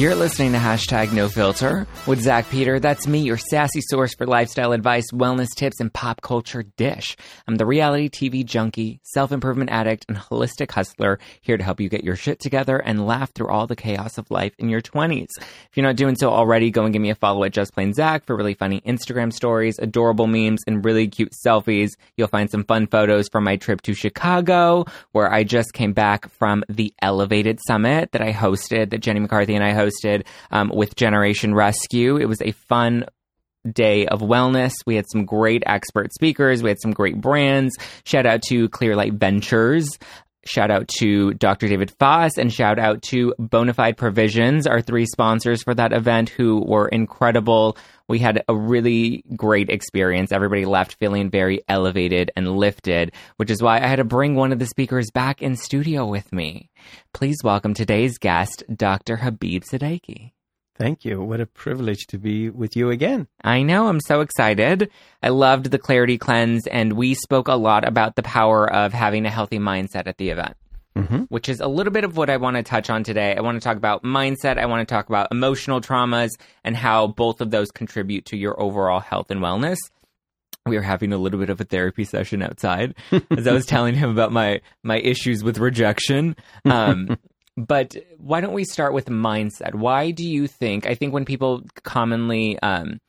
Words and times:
You're 0.00 0.14
listening 0.14 0.52
to 0.52 0.58
hashtag 0.58 1.12
no 1.12 1.28
filter 1.28 1.86
with 2.06 2.22
Zach 2.22 2.48
Peter. 2.48 2.80
That's 2.80 3.06
me, 3.06 3.18
your 3.18 3.36
sassy 3.36 3.82
source 3.82 4.14
for 4.14 4.26
lifestyle 4.26 4.72
advice, 4.72 5.04
wellness 5.12 5.48
tips, 5.54 5.78
and 5.78 5.92
pop 5.92 6.22
culture 6.22 6.62
dish. 6.62 7.18
I'm 7.46 7.56
the 7.56 7.66
reality 7.66 8.08
TV 8.08 8.42
junkie, 8.42 9.02
self 9.04 9.30
improvement 9.30 9.68
addict, 9.68 10.06
and 10.08 10.16
holistic 10.16 10.70
hustler 10.70 11.18
here 11.42 11.58
to 11.58 11.62
help 11.62 11.82
you 11.82 11.90
get 11.90 12.02
your 12.02 12.16
shit 12.16 12.40
together 12.40 12.78
and 12.78 13.06
laugh 13.06 13.30
through 13.34 13.48
all 13.48 13.66
the 13.66 13.76
chaos 13.76 14.16
of 14.16 14.30
life 14.30 14.54
in 14.58 14.70
your 14.70 14.80
20s. 14.80 15.28
If 15.38 15.70
you're 15.74 15.84
not 15.84 15.96
doing 15.96 16.16
so 16.16 16.30
already, 16.30 16.70
go 16.70 16.84
and 16.84 16.94
give 16.94 17.02
me 17.02 17.10
a 17.10 17.14
follow 17.14 17.44
at 17.44 17.52
Just 17.52 17.74
Plain 17.74 17.92
Zach 17.92 18.24
for 18.24 18.34
really 18.34 18.54
funny 18.54 18.80
Instagram 18.86 19.30
stories, 19.30 19.78
adorable 19.78 20.28
memes, 20.28 20.62
and 20.66 20.82
really 20.82 21.08
cute 21.08 21.34
selfies. 21.46 21.90
You'll 22.16 22.28
find 22.28 22.50
some 22.50 22.64
fun 22.64 22.86
photos 22.86 23.28
from 23.28 23.44
my 23.44 23.56
trip 23.56 23.82
to 23.82 23.92
Chicago, 23.92 24.86
where 25.12 25.30
I 25.30 25.44
just 25.44 25.74
came 25.74 25.92
back 25.92 26.30
from 26.30 26.64
the 26.70 26.94
Elevated 27.02 27.58
Summit 27.66 28.12
that 28.12 28.22
I 28.22 28.32
hosted, 28.32 28.88
that 28.92 29.00
Jenny 29.00 29.20
McCarthy 29.20 29.54
and 29.54 29.62
I 29.62 29.74
hosted 29.74 29.89
um, 30.50 30.70
with 30.74 30.96
Generation 30.96 31.54
Rescue. 31.54 32.16
It 32.16 32.26
was 32.26 32.40
a 32.42 32.52
fun 32.52 33.06
day 33.70 34.06
of 34.06 34.20
wellness. 34.20 34.72
We 34.86 34.96
had 34.96 35.04
some 35.10 35.24
great 35.24 35.62
expert 35.66 36.12
speakers. 36.12 36.62
We 36.62 36.70
had 36.70 36.80
some 36.80 36.92
great 36.92 37.20
brands. 37.20 37.74
Shout 38.04 38.26
out 38.26 38.42
to 38.48 38.68
Clearlight 38.68 39.14
Ventures. 39.14 39.98
Shout 40.44 40.70
out 40.70 40.88
to 41.00 41.34
Dr. 41.34 41.68
David 41.68 41.90
Foss 41.98 42.38
and 42.38 42.50
shout 42.50 42.78
out 42.78 43.02
to 43.02 43.34
Bonafide 43.38 43.98
Provisions, 43.98 44.66
our 44.66 44.80
three 44.80 45.04
sponsors 45.04 45.62
for 45.62 45.74
that 45.74 45.92
event, 45.92 46.30
who 46.30 46.64
were 46.66 46.88
incredible. 46.88 47.76
We 48.08 48.20
had 48.20 48.42
a 48.48 48.56
really 48.56 49.22
great 49.36 49.68
experience. 49.68 50.32
Everybody 50.32 50.64
left 50.64 50.94
feeling 50.94 51.30
very 51.30 51.60
elevated 51.68 52.30
and 52.36 52.56
lifted, 52.56 53.12
which 53.36 53.50
is 53.50 53.62
why 53.62 53.76
I 53.76 53.86
had 53.86 53.96
to 53.96 54.04
bring 54.04 54.34
one 54.34 54.50
of 54.50 54.58
the 54.58 54.66
speakers 54.66 55.10
back 55.10 55.42
in 55.42 55.56
studio 55.56 56.06
with 56.06 56.32
me. 56.32 56.70
Please 57.12 57.36
welcome 57.44 57.74
today's 57.74 58.16
guest, 58.16 58.64
Dr. 58.74 59.16
Habib 59.16 59.64
Sadeghi. 59.64 60.32
Thank 60.80 61.04
you. 61.04 61.22
What 61.22 61.42
a 61.42 61.46
privilege 61.46 62.06
to 62.06 62.16
be 62.16 62.48
with 62.48 62.74
you 62.74 62.88
again. 62.88 63.28
I 63.44 63.62
know. 63.62 63.88
I'm 63.88 64.00
so 64.00 64.22
excited. 64.22 64.90
I 65.22 65.28
loved 65.28 65.70
the 65.70 65.78
Clarity 65.78 66.16
Cleanse, 66.16 66.66
and 66.66 66.94
we 66.94 67.12
spoke 67.12 67.48
a 67.48 67.54
lot 67.54 67.86
about 67.86 68.16
the 68.16 68.22
power 68.22 68.66
of 68.72 68.94
having 68.94 69.26
a 69.26 69.30
healthy 69.30 69.58
mindset 69.58 70.06
at 70.06 70.16
the 70.16 70.30
event. 70.30 70.56
Mm-hmm. 70.96 71.24
Which 71.24 71.50
is 71.50 71.60
a 71.60 71.68
little 71.68 71.92
bit 71.92 72.04
of 72.04 72.16
what 72.16 72.30
I 72.30 72.38
want 72.38 72.56
to 72.56 72.62
touch 72.62 72.88
on 72.88 73.04
today. 73.04 73.36
I 73.36 73.42
want 73.42 73.60
to 73.60 73.60
talk 73.60 73.76
about 73.76 74.04
mindset. 74.04 74.56
I 74.56 74.64
want 74.64 74.88
to 74.88 74.90
talk 74.90 75.10
about 75.10 75.28
emotional 75.30 75.82
traumas 75.82 76.30
and 76.64 76.74
how 76.74 77.08
both 77.08 77.42
of 77.42 77.50
those 77.50 77.70
contribute 77.70 78.24
to 78.26 78.38
your 78.38 78.58
overall 78.60 79.00
health 79.00 79.30
and 79.30 79.40
wellness 79.40 79.76
we 80.66 80.76
were 80.76 80.82
having 80.82 81.12
a 81.12 81.16
little 81.16 81.40
bit 81.40 81.48
of 81.48 81.60
a 81.60 81.64
therapy 81.64 82.04
session 82.04 82.42
outside 82.42 82.94
as 83.30 83.46
I 83.46 83.52
was 83.52 83.64
telling 83.66 83.94
him 83.94 84.10
about 84.10 84.30
my 84.30 84.60
my 84.82 84.98
issues 84.98 85.42
with 85.42 85.58
rejection. 85.58 86.36
Um, 86.66 87.18
but 87.66 87.96
why 88.18 88.40
don't 88.40 88.54
we 88.54 88.64
start 88.64 88.94
with 88.94 89.06
mindset? 89.06 89.74
Why 89.74 90.10
do 90.10 90.26
you 90.26 90.46
think? 90.46 90.86
I 90.86 90.94
think 90.94 91.12
when 91.12 91.24
people 91.24 91.62
commonly 91.82 92.58
um, 92.60 93.00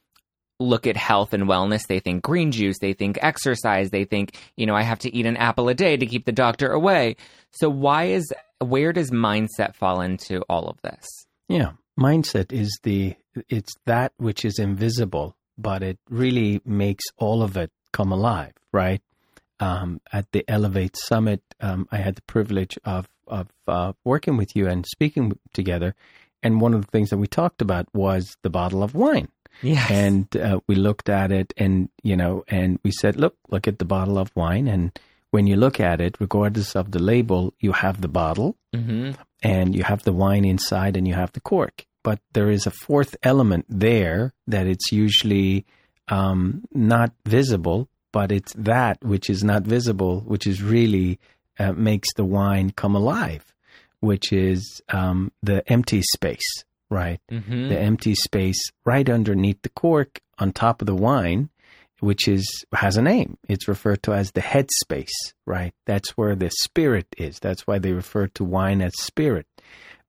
look 0.59 0.87
at 0.87 0.97
health 0.97 1.33
and 1.33 1.43
wellness, 1.43 1.87
they 1.87 1.99
think 1.99 2.23
green 2.23 2.51
juice, 2.51 2.79
they 2.79 2.93
think 2.93 3.17
exercise, 3.21 3.89
they 3.89 4.05
think, 4.05 4.37
you 4.55 4.65
know, 4.65 4.75
I 4.75 4.83
have 4.83 4.99
to 4.99 5.15
eat 5.15 5.25
an 5.25 5.37
apple 5.37 5.69
a 5.69 5.73
day 5.73 5.97
to 5.97 6.05
keep 6.05 6.25
the 6.25 6.31
doctor 6.31 6.71
away. 6.71 7.15
So 7.51 7.69
why 7.69 8.05
is 8.05 8.31
where 8.59 8.93
does 8.93 9.11
mindset 9.11 9.75
fall 9.75 10.01
into 10.01 10.41
all 10.49 10.67
of 10.67 10.81
this? 10.81 11.07
Yeah, 11.47 11.71
mindset 11.99 12.51
is 12.51 12.79
the 12.83 13.15
it's 13.49 13.73
that 13.85 14.13
which 14.17 14.45
is 14.45 14.59
invisible, 14.59 15.35
but 15.57 15.83
it 15.83 15.97
really 16.09 16.61
makes 16.65 17.05
all 17.17 17.41
of 17.41 17.57
it 17.57 17.71
come 17.91 18.11
alive, 18.11 18.53
right? 18.71 19.01
Um, 19.59 20.01
at 20.11 20.31
the 20.31 20.43
Elevate 20.47 20.97
Summit, 20.97 21.41
um, 21.59 21.87
I 21.91 21.97
had 21.97 22.15
the 22.15 22.23
privilege 22.23 22.79
of 22.83 23.07
of 23.31 23.47
uh, 23.67 23.93
working 24.03 24.37
with 24.37 24.55
you 24.55 24.67
and 24.67 24.85
speaking 24.85 25.37
together, 25.53 25.95
and 26.43 26.61
one 26.61 26.73
of 26.73 26.81
the 26.81 26.91
things 26.91 27.09
that 27.09 27.17
we 27.17 27.27
talked 27.27 27.61
about 27.61 27.87
was 27.93 28.37
the 28.41 28.49
bottle 28.49 28.83
of 28.83 28.93
wine. 28.93 29.29
Yes. 29.61 29.91
And 29.91 30.35
uh, 30.35 30.59
we 30.67 30.75
looked 30.75 31.09
at 31.09 31.31
it, 31.31 31.53
and 31.57 31.89
you 32.03 32.15
know, 32.15 32.43
and 32.47 32.79
we 32.83 32.91
said, 32.91 33.15
"Look, 33.15 33.35
look 33.49 33.67
at 33.67 33.79
the 33.79 33.85
bottle 33.85 34.17
of 34.17 34.31
wine." 34.35 34.67
And 34.67 34.97
when 35.31 35.47
you 35.47 35.55
look 35.55 35.79
at 35.79 36.01
it, 36.01 36.17
regardless 36.19 36.75
of 36.75 36.91
the 36.91 36.99
label, 36.99 37.53
you 37.59 37.71
have 37.71 38.01
the 38.01 38.07
bottle, 38.07 38.57
mm-hmm. 38.75 39.11
and 39.41 39.75
you 39.75 39.83
have 39.83 40.03
the 40.03 40.13
wine 40.13 40.45
inside, 40.45 40.97
and 40.97 41.07
you 41.07 41.13
have 41.13 41.31
the 41.33 41.41
cork. 41.41 41.85
But 42.03 42.19
there 42.33 42.49
is 42.49 42.65
a 42.65 42.71
fourth 42.71 43.15
element 43.21 43.65
there 43.69 44.33
that 44.47 44.67
it's 44.67 44.91
usually 44.91 45.65
um, 46.07 46.63
not 46.73 47.13
visible, 47.25 47.87
but 48.11 48.31
it's 48.31 48.53
that 48.53 49.03
which 49.03 49.29
is 49.29 49.43
not 49.43 49.63
visible, 49.63 50.21
which 50.21 50.47
is 50.47 50.63
really 50.63 51.19
uh, 51.59 51.73
makes 51.73 52.13
the 52.15 52.25
wine 52.25 52.71
come 52.71 52.95
alive, 52.95 53.53
which 53.99 54.31
is 54.31 54.81
um, 54.89 55.31
the 55.43 55.69
empty 55.71 56.01
space, 56.01 56.63
right? 56.89 57.19
Mm-hmm. 57.31 57.69
The 57.69 57.79
empty 57.79 58.15
space 58.15 58.59
right 58.85 59.09
underneath 59.09 59.61
the 59.61 59.69
cork 59.69 60.21
on 60.39 60.51
top 60.51 60.81
of 60.81 60.87
the 60.87 60.95
wine, 60.95 61.49
which 61.99 62.27
is 62.27 62.65
has 62.73 62.97
a 62.97 63.01
name. 63.01 63.37
It's 63.47 63.67
referred 63.67 64.03
to 64.03 64.13
as 64.13 64.31
the 64.31 64.41
head 64.41 64.69
space, 64.81 65.33
right? 65.45 65.73
That's 65.85 66.11
where 66.11 66.35
the 66.35 66.51
spirit 66.61 67.07
is. 67.17 67.39
That's 67.39 67.67
why 67.67 67.79
they 67.79 67.93
refer 67.93 68.27
to 68.27 68.43
wine 68.43 68.81
as 68.81 68.93
spirit, 68.97 69.45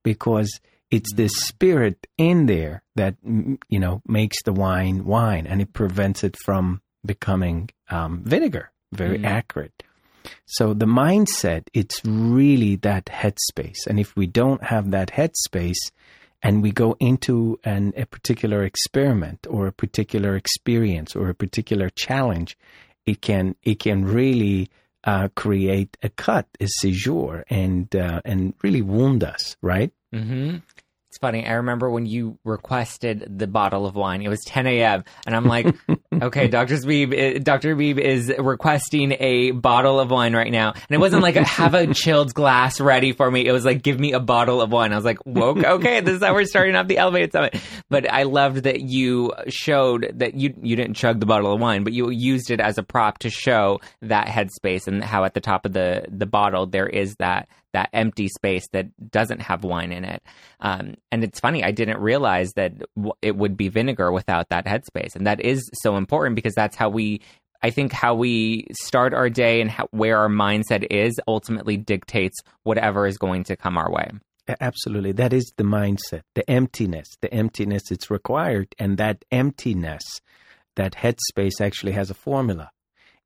because 0.03 0.59
it's 0.89 1.13
this 1.13 1.33
spirit 1.35 2.07
in 2.17 2.47
there 2.47 2.83
that 2.95 3.15
you 3.23 3.79
know 3.79 4.01
makes 4.07 4.41
the 4.43 4.53
wine 4.53 5.05
wine, 5.05 5.45
and 5.47 5.61
it 5.61 5.73
prevents 5.73 6.23
it 6.23 6.35
from 6.37 6.81
becoming 7.05 7.69
um, 7.89 8.23
vinegar. 8.23 8.71
Very 8.91 9.19
mm. 9.19 9.25
accurate. 9.25 9.83
So 10.45 10.73
the 10.73 10.85
mindset, 10.85 11.67
it's 11.73 12.03
really 12.05 12.75
that 12.77 13.05
headspace. 13.05 13.87
And 13.87 13.99
if 13.99 14.15
we 14.15 14.27
don't 14.27 14.63
have 14.63 14.91
that 14.91 15.09
headspace 15.11 15.91
and 16.41 16.61
we 16.61 16.71
go 16.71 16.95
into 16.99 17.59
an, 17.63 17.93
a 17.95 18.05
particular 18.05 18.63
experiment 18.63 19.47
or 19.49 19.67
a 19.67 19.71
particular 19.71 20.35
experience 20.35 21.15
or 21.15 21.29
a 21.29 21.35
particular 21.35 21.89
challenge, 21.89 22.57
it 23.05 23.21
can, 23.21 23.55
it 23.63 23.79
can 23.79 24.05
really 24.05 24.69
uh, 25.03 25.27
create 25.35 25.97
a 26.01 26.09
cut, 26.09 26.47
a 26.59 26.67
seizure, 26.67 27.43
and, 27.49 27.93
uh, 27.95 28.21
and 28.23 28.53
really 28.63 28.81
wound 28.81 29.23
us, 29.23 29.57
right? 29.61 29.91
Mm-hmm. 30.13 30.57
It's 31.13 31.19
funny. 31.19 31.45
I 31.45 31.53
remember 31.53 31.91
when 31.91 32.07
you 32.07 32.39
requested 32.43 33.37
the 33.37 33.45
bottle 33.45 33.85
of 33.85 33.93
wine. 33.93 34.23
It 34.23 34.29
was 34.29 34.43
10 34.47 34.65
a.m. 34.65 35.03
and 35.27 35.35
I'm 35.35 35.45
like, 35.45 35.67
okay, 36.11 36.47
Dr. 36.47 36.75
Habib, 36.77 37.13
eh, 37.13 37.37
Dr. 37.37 37.69
Habib 37.69 37.99
is 37.99 38.33
requesting 38.35 39.15
a 39.19 39.51
bottle 39.51 39.99
of 39.99 40.09
wine 40.09 40.35
right 40.35 40.51
now. 40.51 40.71
And 40.71 40.89
it 40.89 40.97
wasn't 40.97 41.21
like 41.21 41.35
have 41.35 41.75
a 41.75 41.93
chilled 41.93 42.33
glass 42.33 42.81
ready 42.81 43.11
for 43.11 43.29
me. 43.29 43.45
It 43.45 43.51
was 43.51 43.63
like 43.63 43.83
give 43.83 43.99
me 43.99 44.13
a 44.13 44.19
bottle 44.19 44.59
of 44.59 44.71
wine. 44.71 44.91
I 44.91 44.95
was 44.95 45.05
like, 45.05 45.19
whoa, 45.19 45.53
okay, 45.55 46.01
this 46.01 46.15
is 46.15 46.23
how 46.23 46.33
we're 46.33 46.45
starting 46.45 46.75
off 46.75 46.87
the 46.87 46.97
elevated 46.97 47.31
summit. 47.31 47.61
But 47.91 48.11
I 48.11 48.23
loved 48.23 48.63
that 48.63 48.81
you 48.81 49.33
showed 49.49 50.13
that 50.15 50.33
you 50.33 50.55
you 50.63 50.75
didn't 50.75 50.95
chug 50.95 51.19
the 51.19 51.27
bottle 51.27 51.53
of 51.53 51.61
wine, 51.61 51.83
but 51.83 51.93
you 51.93 52.09
used 52.09 52.49
it 52.49 52.59
as 52.59 52.79
a 52.79 52.83
prop 52.83 53.19
to 53.19 53.29
show 53.29 53.81
that 54.01 54.25
headspace 54.25 54.87
and 54.87 55.03
how 55.03 55.25
at 55.25 55.35
the 55.35 55.41
top 55.41 55.67
of 55.67 55.73
the 55.73 56.07
the 56.09 56.25
bottle 56.25 56.65
there 56.65 56.87
is 56.87 57.15
that 57.19 57.47
that 57.73 57.89
empty 57.93 58.27
space 58.27 58.67
that 58.71 58.87
doesn't 59.11 59.41
have 59.41 59.63
wine 59.63 59.91
in 59.91 60.05
it. 60.05 60.23
Um, 60.59 60.95
and 61.11 61.23
it's 61.23 61.39
funny, 61.39 61.63
I 61.63 61.71
didn't 61.71 61.99
realize 61.99 62.51
that 62.55 62.73
w- 62.95 63.13
it 63.21 63.35
would 63.35 63.57
be 63.57 63.67
vinegar 63.67 64.11
without 64.11 64.49
that 64.49 64.65
headspace. 64.65 65.15
And 65.15 65.27
that 65.27 65.41
is 65.41 65.69
so 65.81 65.97
important 65.97 66.35
because 66.35 66.53
that's 66.55 66.75
how 66.75 66.89
we, 66.89 67.21
I 67.61 67.69
think, 67.69 67.91
how 67.91 68.15
we 68.15 68.67
start 68.71 69.13
our 69.13 69.29
day 69.29 69.61
and 69.61 69.69
how, 69.69 69.87
where 69.91 70.17
our 70.17 70.29
mindset 70.29 70.87
is 70.89 71.19
ultimately 71.27 71.77
dictates 71.77 72.39
whatever 72.63 73.05
is 73.05 73.17
going 73.17 73.43
to 73.45 73.55
come 73.55 73.77
our 73.77 73.91
way. 73.91 74.09
Absolutely. 74.59 75.13
That 75.13 75.33
is 75.33 75.53
the 75.55 75.63
mindset, 75.63 76.21
the 76.35 76.49
emptiness, 76.49 77.07
the 77.21 77.33
emptiness 77.33 77.91
it's 77.91 78.11
required. 78.11 78.75
And 78.77 78.97
that 78.97 79.23
emptiness, 79.31 80.03
that 80.75 80.93
headspace 80.93 81.61
actually 81.61 81.93
has 81.93 82.09
a 82.09 82.15
formula 82.15 82.71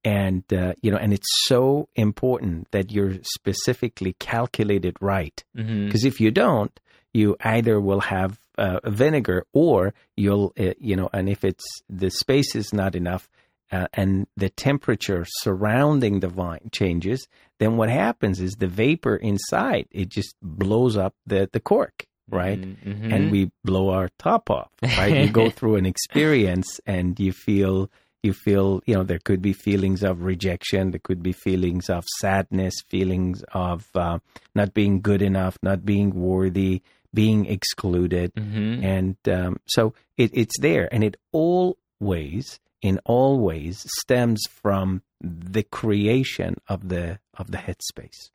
and 0.04 0.44
uh, 0.54 0.74
you 0.82 0.92
know 0.92 0.98
and 0.98 1.14
it's 1.14 1.30
so 1.46 1.90
important 1.96 2.70
that 2.72 2.92
you're 2.92 3.16
specifically 3.24 4.16
calculated 4.20 4.96
right 5.02 5.44
because 5.54 5.70
mm-hmm. 5.70 6.08
if 6.08 6.20
you 6.20 6.32
don't 6.32 6.80
you 7.14 7.36
either 7.42 7.80
will 7.80 8.02
have 8.02 8.40
uh, 8.58 8.80
vinegar 8.86 9.46
or 9.54 9.94
you'll 10.16 10.54
uh, 10.60 10.74
you 10.80 10.96
know 10.96 11.10
and 11.14 11.30
if 11.30 11.44
it's 11.44 11.66
the 11.90 12.10
space 12.10 12.56
is 12.56 12.74
not 12.74 12.96
enough 12.96 13.30
uh, 13.72 13.88
and 13.94 14.28
the 14.38 14.50
temperature 14.50 15.26
surrounding 15.28 16.20
the 16.20 16.28
vine 16.28 16.70
changes 16.72 17.28
then 17.60 17.76
what 17.78 17.90
happens 17.90 18.40
is 18.40 18.54
the 18.56 18.68
vapor 18.68 19.16
inside 19.16 19.88
it 19.92 20.10
just 20.10 20.36
blows 20.42 20.96
up 20.96 21.14
the 21.26 21.50
the 21.54 21.60
cork 21.60 22.06
right 22.30 22.62
mm-hmm. 22.62 23.12
and 23.12 23.32
we 23.32 23.50
blow 23.64 23.90
our 23.90 24.10
top 24.20 24.50
off 24.50 24.70
right 24.98 25.26
you 25.26 25.30
go 25.30 25.50
through 25.58 25.76
an 25.76 25.86
experience 25.86 26.80
and 26.86 27.20
you 27.20 27.32
feel 27.32 27.90
you 28.24 28.34
feel, 28.34 28.82
you 28.86 28.96
know, 28.96 29.04
there 29.04 29.20
could 29.24 29.42
be 29.42 29.54
feelings 29.54 30.04
of 30.04 30.22
rejection, 30.22 30.92
there 30.92 31.00
could 31.04 31.22
be 31.24 31.32
feelings 31.32 31.90
of 31.90 32.06
sadness, 32.20 32.76
feelings 32.88 33.44
of 33.54 33.88
uh, 33.96 34.20
not 34.56 34.74
being 34.74 35.02
good 35.02 35.22
enough, 35.22 35.58
not 35.62 35.86
being 35.86 36.14
worthy, 36.14 36.82
being 37.14 37.46
excluded. 37.46 38.34
Mm-hmm. 38.36 38.84
And 38.84 39.18
um, 39.30 39.58
so 39.68 39.94
it, 40.18 40.32
it's 40.34 40.60
there. 40.60 40.88
And 40.92 41.04
it 41.04 41.18
always, 41.32 42.60
in 42.82 43.00
all 43.06 43.40
ways, 43.40 43.86
stems 44.00 44.44
from 44.50 45.02
the 45.22 45.64
creation 45.64 46.56
of 46.68 46.90
the 46.90 47.20
of 47.36 47.52
the 47.52 47.58
headspace. 47.58 48.30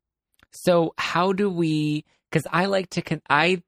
So 0.50 0.94
how 0.98 1.32
do 1.32 1.48
we? 1.48 2.04
Because 2.30 2.46
I 2.50 2.66
like 2.66 2.90
to, 2.90 3.02
con- 3.02 3.22
I 3.28 3.62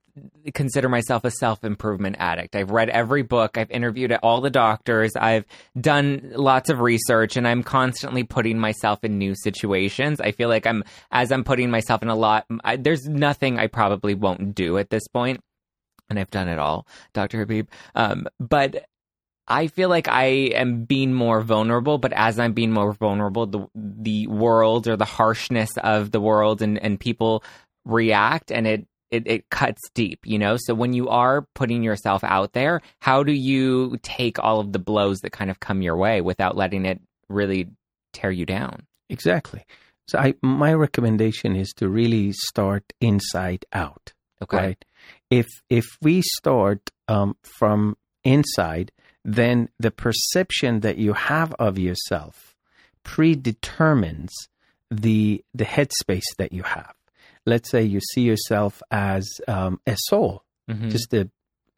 consider 0.52 0.88
myself 0.88 1.25
a 1.25 1.31
self 1.31 1.64
improvement 1.64 2.16
addict. 2.19 2.55
I've 2.55 2.70
read 2.70 2.90
every 2.90 3.22
book, 3.22 3.58
I've 3.58 3.70
interviewed 3.70 4.12
all 4.22 4.40
the 4.40 4.50
doctors, 4.50 5.12
I've 5.16 5.44
done 5.81 6.32
lots 6.34 6.70
of 6.70 6.81
research, 6.81 7.37
and 7.37 7.46
I'm 7.46 7.62
constantly 7.62 8.25
putting 8.25 8.58
myself 8.58 9.02
in 9.02 9.19
new 9.19 9.34
situations. 9.34 10.20
I 10.20 10.32
feel 10.32 10.49
like 10.49 10.66
I'm, 10.66 10.84
as 11.11 11.32
I'm 11.32 11.44
putting 11.44 11.70
myself 11.70 12.02
in 12.02 12.08
a 12.08 12.14
lot, 12.14 12.46
I, 12.62 12.76
there's 12.76 13.06
nothing 13.06 13.58
I 13.58 13.66
probably 13.66 14.14
won't 14.14 14.55
do 14.55 14.78
at 14.78 14.90
this 14.90 15.08
point, 15.08 15.40
And 16.08 16.19
I've 16.19 16.31
done 16.31 16.49
it 16.49 16.58
all, 16.58 16.87
Dr. 17.12 17.40
Habib. 17.40 17.69
Um, 17.94 18.26
but 18.38 18.84
I 19.46 19.66
feel 19.66 19.88
like 19.88 20.08
I 20.08 20.25
am 20.55 20.84
being 20.84 21.12
more 21.12 21.43
vulnerable, 21.43 21.99
but 21.99 22.12
as 22.14 22.38
I'm 22.38 22.55
being 22.55 22.72
more 22.72 22.93
vulnerable, 22.93 23.46
the 23.46 23.66
the 23.75 24.26
world 24.28 24.88
or 24.88 24.96
the 24.96 25.05
harshness 25.05 25.70
of 25.82 26.12
the 26.12 26.20
world 26.20 26.62
and, 26.62 26.78
and 26.78 26.99
people 26.99 27.44
react 27.84 28.50
and 28.50 28.66
it, 28.66 28.87
it 29.14 29.26
it 29.26 29.50
cuts 29.50 29.81
deep, 29.94 30.20
you 30.25 30.38
know? 30.38 30.56
So 30.58 30.75
when 30.75 30.93
you 30.93 31.08
are 31.08 31.46
putting 31.55 31.82
yourself 31.82 32.25
out 32.25 32.52
there, 32.52 32.82
how 33.00 33.22
do 33.22 33.32
you 33.32 33.99
take 34.02 34.38
all 34.38 34.61
of 34.61 34.72
the 34.72 34.78
blows 34.78 35.19
that 35.20 35.31
kind 35.31 35.50
of 35.50 35.61
come 35.61 35.82
your 35.82 35.96
way 35.96 36.20
without 36.20 36.56
letting 36.56 36.84
it 36.84 37.00
really 37.28 37.69
tear 38.12 38.31
you 38.31 38.46
down? 38.46 38.87
Exactly. 39.08 39.64
So 40.08 40.19
I 40.19 40.34
my 40.43 40.75
recommendation 40.75 41.56
is 41.56 41.72
to 41.75 41.88
really 41.88 42.32
start 42.32 42.93
inside 43.00 43.64
out. 43.72 44.12
Okay. 44.43 44.56
Right? 44.56 44.84
If 45.31 45.46
if 45.70 45.87
we 46.02 46.22
start 46.22 46.90
um, 47.08 47.37
from 47.58 47.96
inside, 48.25 48.93
then 49.25 49.69
the 49.78 49.90
perception 49.90 50.81
that 50.81 50.99
you 50.99 51.12
have 51.14 51.55
of 51.55 51.78
yourself 51.78 52.55
predetermines 53.05 54.32
the 54.90 55.44
the 55.55 55.64
headspace 55.64 56.31
that 56.38 56.52
you 56.52 56.62
have. 56.62 56.94
Let's 57.46 57.70
say 57.70 57.82
you 57.82 58.00
see 58.12 58.23
yourself 58.23 58.82
as 58.91 59.29
um, 59.49 59.81
a 59.87 59.96
soul, 60.08 60.44
mm-hmm. 60.69 60.88
just 60.88 61.12
a 61.12 61.29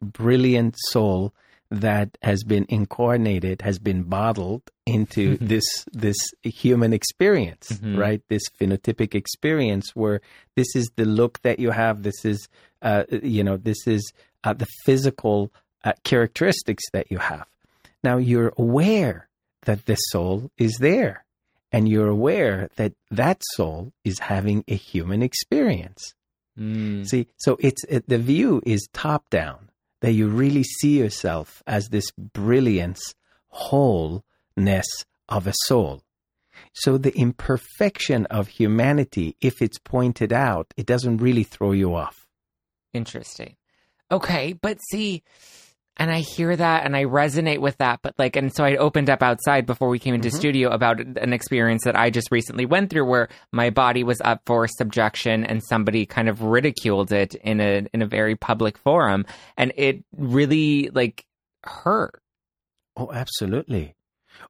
brilliant 0.01 0.75
soul 0.89 1.33
that 1.69 2.17
has 2.21 2.43
been 2.43 2.65
incarnated, 2.69 3.61
has 3.61 3.79
been 3.79 4.03
bottled 4.03 4.61
into 4.85 5.37
this 5.41 5.65
this 5.91 6.17
human 6.43 6.93
experience, 6.93 7.71
mm-hmm. 7.71 7.97
right? 7.97 8.21
This 8.29 8.43
phenotypic 8.59 9.15
experience 9.15 9.95
where 9.95 10.21
this 10.55 10.75
is 10.75 10.89
the 10.95 11.05
look 11.05 11.41
that 11.41 11.59
you 11.59 11.71
have. 11.71 12.03
This 12.03 12.23
is, 12.23 12.47
uh, 12.81 13.03
you 13.09 13.43
know, 13.43 13.57
this 13.57 13.85
is 13.85 14.13
uh, 14.43 14.53
the 14.53 14.67
physical 14.85 15.51
uh, 15.83 15.93
characteristics 16.03 16.83
that 16.93 17.11
you 17.11 17.17
have. 17.17 17.47
Now 18.03 18.17
you're 18.17 18.53
aware 18.57 19.27
that 19.63 19.85
the 19.85 19.95
soul 19.95 20.49
is 20.57 20.77
there, 20.79 21.25
and 21.71 21.89
you're 21.89 22.07
aware 22.07 22.69
that 22.75 22.93
that 23.11 23.41
soul 23.55 23.91
is 24.03 24.19
having 24.19 24.63
a 24.67 24.75
human 24.75 25.21
experience. 25.21 26.13
Mm. 26.57 27.07
See, 27.07 27.27
so 27.37 27.57
it's 27.59 27.83
it, 27.85 28.07
the 28.07 28.17
view 28.17 28.61
is 28.65 28.87
top 28.93 29.29
down 29.29 29.69
that 30.01 30.13
you 30.13 30.27
really 30.27 30.63
see 30.63 30.97
yourself 30.97 31.61
as 31.67 31.89
this 31.89 32.11
brilliance, 32.17 33.13
wholeness 33.49 34.87
of 35.29 35.47
a 35.47 35.53
soul. 35.65 36.01
So 36.73 36.97
the 36.97 37.15
imperfection 37.15 38.25
of 38.27 38.47
humanity, 38.47 39.35
if 39.41 39.61
it's 39.61 39.79
pointed 39.79 40.33
out, 40.33 40.73
it 40.77 40.85
doesn't 40.85 41.17
really 41.17 41.43
throw 41.43 41.71
you 41.71 41.95
off. 41.95 42.27
Interesting. 42.93 43.55
Okay, 44.11 44.53
but 44.53 44.79
see, 44.89 45.23
and 45.97 46.11
I 46.11 46.19
hear 46.19 46.55
that 46.55 46.85
and 46.85 46.95
I 46.95 47.05
resonate 47.05 47.59
with 47.59 47.77
that. 47.77 47.99
But 48.01 48.15
like, 48.17 48.35
and 48.35 48.53
so 48.53 48.63
I 48.63 48.75
opened 48.75 49.09
up 49.09 49.21
outside 49.21 49.65
before 49.65 49.89
we 49.89 49.99
came 49.99 50.13
into 50.13 50.29
mm-hmm. 50.29 50.37
studio 50.37 50.69
about 50.69 50.99
an 50.99 51.33
experience 51.33 51.83
that 51.83 51.97
I 51.97 52.09
just 52.09 52.31
recently 52.31 52.65
went 52.65 52.89
through 52.89 53.05
where 53.05 53.29
my 53.51 53.69
body 53.69 54.03
was 54.03 54.21
up 54.21 54.41
for 54.45 54.67
subjection 54.67 55.43
and 55.43 55.63
somebody 55.63 56.05
kind 56.05 56.29
of 56.29 56.43
ridiculed 56.43 57.11
it 57.11 57.35
in 57.35 57.59
a 57.59 57.87
in 57.93 58.01
a 58.01 58.07
very 58.07 58.35
public 58.35 58.77
forum, 58.77 59.25
and 59.57 59.73
it 59.75 60.03
really 60.15 60.89
like 60.93 61.25
hurt. 61.63 62.21
Oh, 62.95 63.11
absolutely. 63.11 63.95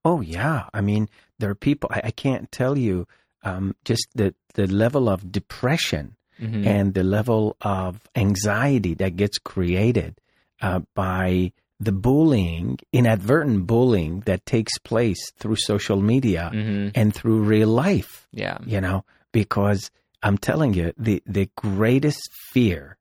Oh, 0.05 0.21
yeah. 0.21 0.65
I 0.73 0.81
mean, 0.81 1.09
there 1.39 1.49
are 1.49 1.55
people. 1.55 1.89
I, 1.91 2.01
I 2.05 2.11
can't 2.11 2.51
tell 2.51 2.77
you 2.77 3.07
um, 3.43 3.75
just 3.85 4.07
the 4.15 4.35
the 4.55 4.67
level 4.67 5.09
of 5.09 5.31
depression 5.31 6.15
mm-hmm. 6.41 6.67
and 6.67 6.93
the 6.93 7.03
level 7.03 7.55
of 7.61 8.01
anxiety 8.15 8.93
that 8.95 9.15
gets 9.15 9.37
created 9.37 10.19
uh, 10.61 10.81
by 10.93 11.51
the 11.79 11.91
bullying, 11.91 12.77
inadvertent 12.91 13.67
bullying 13.67 14.21
that 14.21 14.45
takes 14.45 14.77
place 14.79 15.31
through 15.37 15.55
social 15.57 16.01
media 16.01 16.49
mm-hmm. 16.53 16.89
and 16.95 17.13
through 17.13 17.41
real 17.41 17.69
life. 17.69 18.27
Yeah. 18.31 18.57
You 18.65 18.81
know, 18.81 19.05
because 19.31 19.91
I'm 20.23 20.37
telling 20.37 20.73
you, 20.73 20.93
the, 20.97 21.21
the 21.25 21.49
greatest 21.55 22.29
fear 22.51 22.97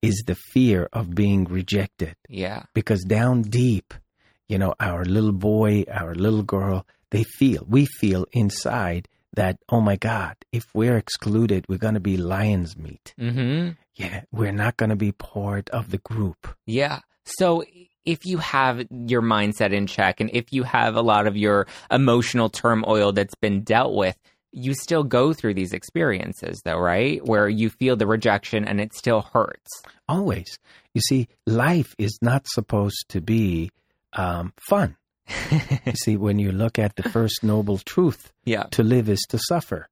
is 0.00 0.22
the 0.26 0.34
fear 0.34 0.88
of 0.92 1.14
being 1.14 1.44
rejected. 1.44 2.16
Yeah. 2.28 2.64
Because 2.74 3.02
down 3.04 3.42
deep, 3.42 3.92
you 4.48 4.58
know, 4.58 4.74
our 4.80 5.04
little 5.04 5.32
boy, 5.32 5.84
our 5.90 6.14
little 6.14 6.42
girl, 6.42 6.86
they 7.10 7.24
feel, 7.24 7.64
we 7.68 7.86
feel 7.86 8.26
inside 8.32 9.08
that, 9.34 9.58
oh 9.68 9.80
my 9.80 9.96
God, 9.96 10.36
if 10.52 10.64
we're 10.74 10.96
excluded, 10.96 11.66
we're 11.68 11.78
going 11.78 11.94
to 11.94 12.00
be 12.00 12.16
lion's 12.16 12.76
meat. 12.76 13.14
Mm-hmm. 13.18 13.70
Yeah, 13.96 14.22
we're 14.32 14.52
not 14.52 14.76
going 14.76 14.90
to 14.90 14.96
be 14.96 15.12
part 15.12 15.70
of 15.70 15.90
the 15.90 15.98
group. 15.98 16.48
Yeah. 16.66 17.00
So 17.24 17.64
if 18.04 18.26
you 18.26 18.38
have 18.38 18.86
your 18.90 19.22
mindset 19.22 19.72
in 19.72 19.86
check 19.86 20.20
and 20.20 20.30
if 20.32 20.52
you 20.52 20.62
have 20.64 20.96
a 20.96 21.02
lot 21.02 21.26
of 21.26 21.36
your 21.36 21.66
emotional 21.90 22.48
turmoil 22.50 23.12
that's 23.12 23.34
been 23.36 23.62
dealt 23.62 23.94
with, 23.94 24.16
you 24.54 24.74
still 24.74 25.02
go 25.02 25.32
through 25.32 25.54
these 25.54 25.72
experiences, 25.72 26.60
though, 26.64 26.78
right? 26.78 27.24
Where 27.26 27.48
you 27.48 27.70
feel 27.70 27.96
the 27.96 28.06
rejection 28.06 28.64
and 28.64 28.80
it 28.80 28.94
still 28.94 29.22
hurts. 29.22 29.82
Always. 30.08 30.58
You 30.92 31.00
see, 31.00 31.28
life 31.46 31.94
is 31.98 32.18
not 32.22 32.46
supposed 32.46 33.06
to 33.08 33.20
be 33.20 33.72
um, 34.12 34.52
fun. 34.68 34.96
you 35.50 35.92
see, 35.96 36.16
when 36.16 36.38
you 36.38 36.52
look 36.52 36.78
at 36.78 36.96
the 36.96 37.02
first 37.02 37.42
noble 37.42 37.78
truth, 37.78 38.32
yeah. 38.44 38.64
to 38.72 38.82
live 38.82 39.08
is 39.08 39.24
to 39.30 39.38
suffer. 39.38 39.88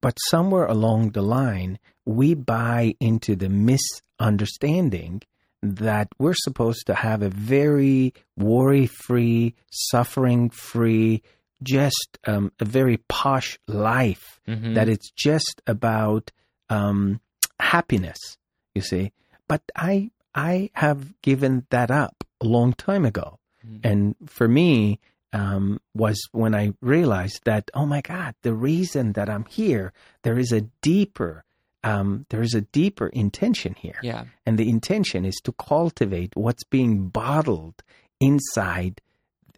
But 0.00 0.18
somewhere 0.28 0.66
along 0.66 1.10
the 1.10 1.22
line, 1.22 1.78
we 2.04 2.34
buy 2.34 2.94
into 3.00 3.36
the 3.36 3.48
misunderstanding 3.48 5.22
that 5.62 6.08
we're 6.18 6.34
supposed 6.34 6.86
to 6.86 6.94
have 6.94 7.22
a 7.22 7.28
very 7.28 8.14
worry 8.36 8.86
free, 8.86 9.54
suffering 9.70 10.48
free, 10.50 11.22
just 11.62 12.18
um, 12.26 12.50
a 12.60 12.64
very 12.64 12.96
posh 13.08 13.58
life, 13.68 14.40
mm-hmm. 14.48 14.74
that 14.74 14.88
it's 14.88 15.10
just 15.10 15.60
about 15.66 16.30
um, 16.70 17.20
happiness, 17.58 18.38
you 18.74 18.80
see. 18.80 19.12
But 19.48 19.62
I, 19.76 20.10
I 20.34 20.70
have 20.74 21.20
given 21.20 21.66
that 21.70 21.90
up 21.90 22.24
a 22.40 22.46
long 22.46 22.72
time 22.72 23.04
ago. 23.04 23.38
Mm-hmm. 23.66 23.86
And 23.86 24.14
for 24.26 24.48
me, 24.48 25.00
um, 25.32 25.80
was 25.94 26.20
when 26.32 26.54
I 26.54 26.72
realized 26.80 27.40
that, 27.44 27.70
oh 27.74 27.86
my 27.86 28.00
God, 28.00 28.34
the 28.42 28.54
reason 28.54 29.12
that 29.12 29.28
I'm 29.28 29.44
here, 29.44 29.92
there 30.22 30.38
is 30.38 30.52
a 30.52 30.62
deeper, 30.82 31.44
um, 31.84 32.26
there 32.30 32.42
is 32.42 32.54
a 32.54 32.62
deeper 32.62 33.08
intention 33.08 33.74
here. 33.74 33.98
Yeah. 34.02 34.24
And 34.44 34.58
the 34.58 34.68
intention 34.68 35.24
is 35.24 35.36
to 35.44 35.52
cultivate 35.52 36.34
what's 36.34 36.64
being 36.64 37.08
bottled 37.08 37.82
inside 38.18 39.00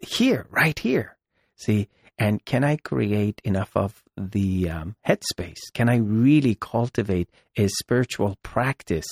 here, 0.01 0.47
right 0.49 0.77
here. 0.77 1.17
See, 1.55 1.87
and 2.19 2.43
can 2.45 2.63
I 2.63 2.77
create 2.77 3.41
enough 3.43 3.75
of 3.75 4.03
the 4.15 4.69
um, 4.69 4.95
headspace? 5.07 5.59
Can 5.73 5.89
I 5.89 5.97
really 5.97 6.55
cultivate 6.55 7.29
a 7.57 7.67
spiritual 7.67 8.37
practice 8.43 9.07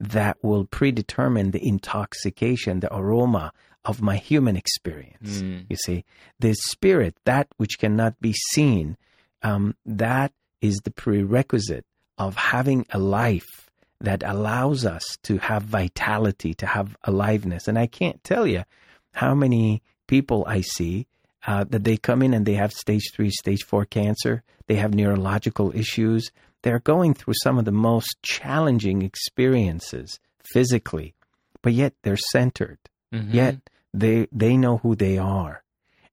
that 0.00 0.38
will 0.42 0.64
predetermine 0.64 1.50
the 1.50 1.64
intoxication, 1.64 2.80
the 2.80 2.94
aroma 2.94 3.52
of 3.84 4.02
my 4.02 4.16
human 4.16 4.56
experience. 4.56 5.42
Mm. 5.42 5.66
You 5.68 5.76
see, 5.76 6.04
the 6.38 6.54
spirit, 6.54 7.16
that 7.24 7.48
which 7.56 7.78
cannot 7.78 8.20
be 8.20 8.34
seen, 8.52 8.96
um, 9.42 9.74
that 9.86 10.32
is 10.60 10.76
the 10.84 10.90
prerequisite 10.90 11.86
of 12.18 12.36
having 12.36 12.86
a 12.90 12.98
life 12.98 13.70
that 14.00 14.22
allows 14.24 14.84
us 14.84 15.02
to 15.22 15.38
have 15.38 15.62
vitality, 15.62 16.54
to 16.54 16.66
have 16.66 16.96
aliveness. 17.04 17.68
And 17.68 17.78
I 17.78 17.86
can't 17.86 18.22
tell 18.24 18.46
you 18.46 18.64
how 19.12 19.34
many 19.34 19.82
people 20.06 20.44
I 20.46 20.60
see 20.60 21.06
uh, 21.46 21.64
that 21.64 21.84
they 21.84 21.96
come 21.96 22.22
in 22.22 22.34
and 22.34 22.44
they 22.44 22.54
have 22.54 22.72
stage 22.72 23.10
three, 23.14 23.30
stage 23.30 23.64
four 23.64 23.84
cancer, 23.84 24.42
they 24.66 24.76
have 24.76 24.94
neurological 24.94 25.74
issues. 25.74 26.30
They're 26.62 26.80
going 26.80 27.14
through 27.14 27.34
some 27.42 27.58
of 27.58 27.64
the 27.64 27.72
most 27.72 28.16
challenging 28.22 29.02
experiences 29.02 30.20
physically, 30.52 31.14
but 31.62 31.72
yet 31.72 31.94
they're 32.02 32.18
centered. 32.32 32.78
Mm-hmm. 33.12 33.34
Yet 33.34 33.69
they 33.92 34.28
they 34.32 34.56
know 34.56 34.78
who 34.78 34.94
they 34.94 35.18
are, 35.18 35.62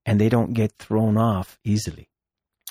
and 0.06 0.20
they 0.20 0.30
don't 0.30 0.54
get 0.54 0.74
thrown 0.78 1.18
off 1.18 1.60
easily. 1.64 2.10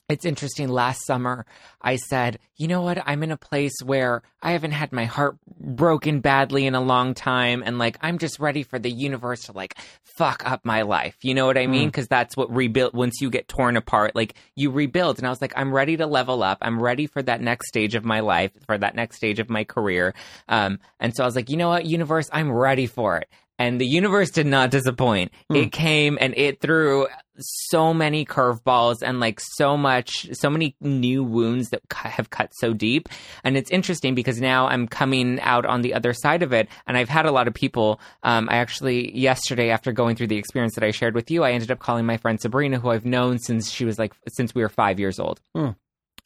it's 0.08 0.24
interesting. 0.24 0.68
Last 0.68 1.04
summer, 1.04 1.46
I 1.82 1.96
said, 1.96 2.38
you 2.54 2.68
know 2.68 2.82
what? 2.82 3.02
I'm 3.06 3.24
in 3.24 3.32
a 3.32 3.36
place 3.36 3.74
where 3.84 4.22
I 4.40 4.52
haven't 4.52 4.70
had 4.70 4.92
my 4.92 5.04
heart 5.04 5.36
broken 5.58 6.20
badly 6.20 6.64
in 6.66 6.76
a 6.76 6.80
long 6.80 7.12
time. 7.12 7.62
And 7.66 7.78
like, 7.78 7.98
I'm 8.00 8.18
just 8.18 8.38
ready 8.38 8.62
for 8.62 8.78
the 8.78 8.90
universe 8.90 9.44
to 9.44 9.52
like 9.52 9.76
fuck 10.04 10.48
up 10.48 10.64
my 10.64 10.82
life. 10.82 11.16
You 11.22 11.34
know 11.34 11.46
what 11.46 11.58
I 11.58 11.66
mean? 11.66 11.88
Because 11.88 12.06
mm. 12.06 12.10
that's 12.10 12.36
what 12.36 12.54
rebuild, 12.54 12.94
once 12.94 13.20
you 13.20 13.30
get 13.30 13.48
torn 13.48 13.76
apart, 13.76 14.14
like 14.14 14.34
you 14.54 14.70
rebuild. 14.70 15.18
And 15.18 15.26
I 15.26 15.30
was 15.30 15.42
like, 15.42 15.54
I'm 15.56 15.74
ready 15.74 15.96
to 15.96 16.06
level 16.06 16.44
up. 16.44 16.58
I'm 16.62 16.80
ready 16.80 17.08
for 17.08 17.22
that 17.22 17.40
next 17.40 17.66
stage 17.66 17.96
of 17.96 18.04
my 18.04 18.20
life, 18.20 18.52
for 18.64 18.78
that 18.78 18.94
next 18.94 19.16
stage 19.16 19.40
of 19.40 19.50
my 19.50 19.64
career. 19.64 20.14
Um, 20.48 20.78
and 21.00 21.16
so 21.16 21.24
I 21.24 21.26
was 21.26 21.34
like, 21.34 21.50
you 21.50 21.56
know 21.56 21.70
what, 21.70 21.84
universe, 21.84 22.28
I'm 22.32 22.52
ready 22.52 22.86
for 22.86 23.16
it 23.16 23.28
and 23.58 23.80
the 23.80 23.86
universe 23.86 24.30
did 24.30 24.46
not 24.46 24.70
disappoint. 24.70 25.32
Hmm. 25.48 25.56
It 25.56 25.72
came 25.72 26.18
and 26.20 26.34
it 26.36 26.60
threw 26.60 27.06
so 27.38 27.92
many 27.92 28.24
curveballs 28.24 29.02
and 29.02 29.20
like 29.20 29.40
so 29.40 29.76
much, 29.76 30.28
so 30.32 30.48
many 30.48 30.74
new 30.80 31.22
wounds 31.22 31.70
that 31.70 31.82
have 31.92 32.30
cut 32.30 32.50
so 32.54 32.72
deep. 32.72 33.08
And 33.44 33.56
it's 33.56 33.70
interesting 33.70 34.14
because 34.14 34.40
now 34.40 34.66
I'm 34.68 34.88
coming 34.88 35.40
out 35.40 35.66
on 35.66 35.82
the 35.82 35.94
other 35.94 36.12
side 36.12 36.42
of 36.42 36.52
it. 36.52 36.68
And 36.86 36.96
I've 36.96 37.08
had 37.08 37.26
a 37.26 37.32
lot 37.32 37.48
of 37.48 37.54
people. 37.54 38.00
Um, 38.22 38.48
I 38.50 38.56
actually, 38.56 39.16
yesterday, 39.16 39.70
after 39.70 39.92
going 39.92 40.16
through 40.16 40.28
the 40.28 40.38
experience 40.38 40.74
that 40.74 40.84
I 40.84 40.90
shared 40.90 41.14
with 41.14 41.30
you, 41.30 41.44
I 41.44 41.52
ended 41.52 41.70
up 41.70 41.78
calling 41.78 42.06
my 42.06 42.16
friend 42.16 42.40
Sabrina, 42.40 42.78
who 42.78 42.90
I've 42.90 43.04
known 43.06 43.38
since 43.38 43.70
she 43.70 43.84
was 43.84 43.98
like, 43.98 44.14
since 44.28 44.54
we 44.54 44.62
were 44.62 44.68
five 44.68 44.98
years 44.98 45.18
old. 45.18 45.40
Hmm. 45.54 45.70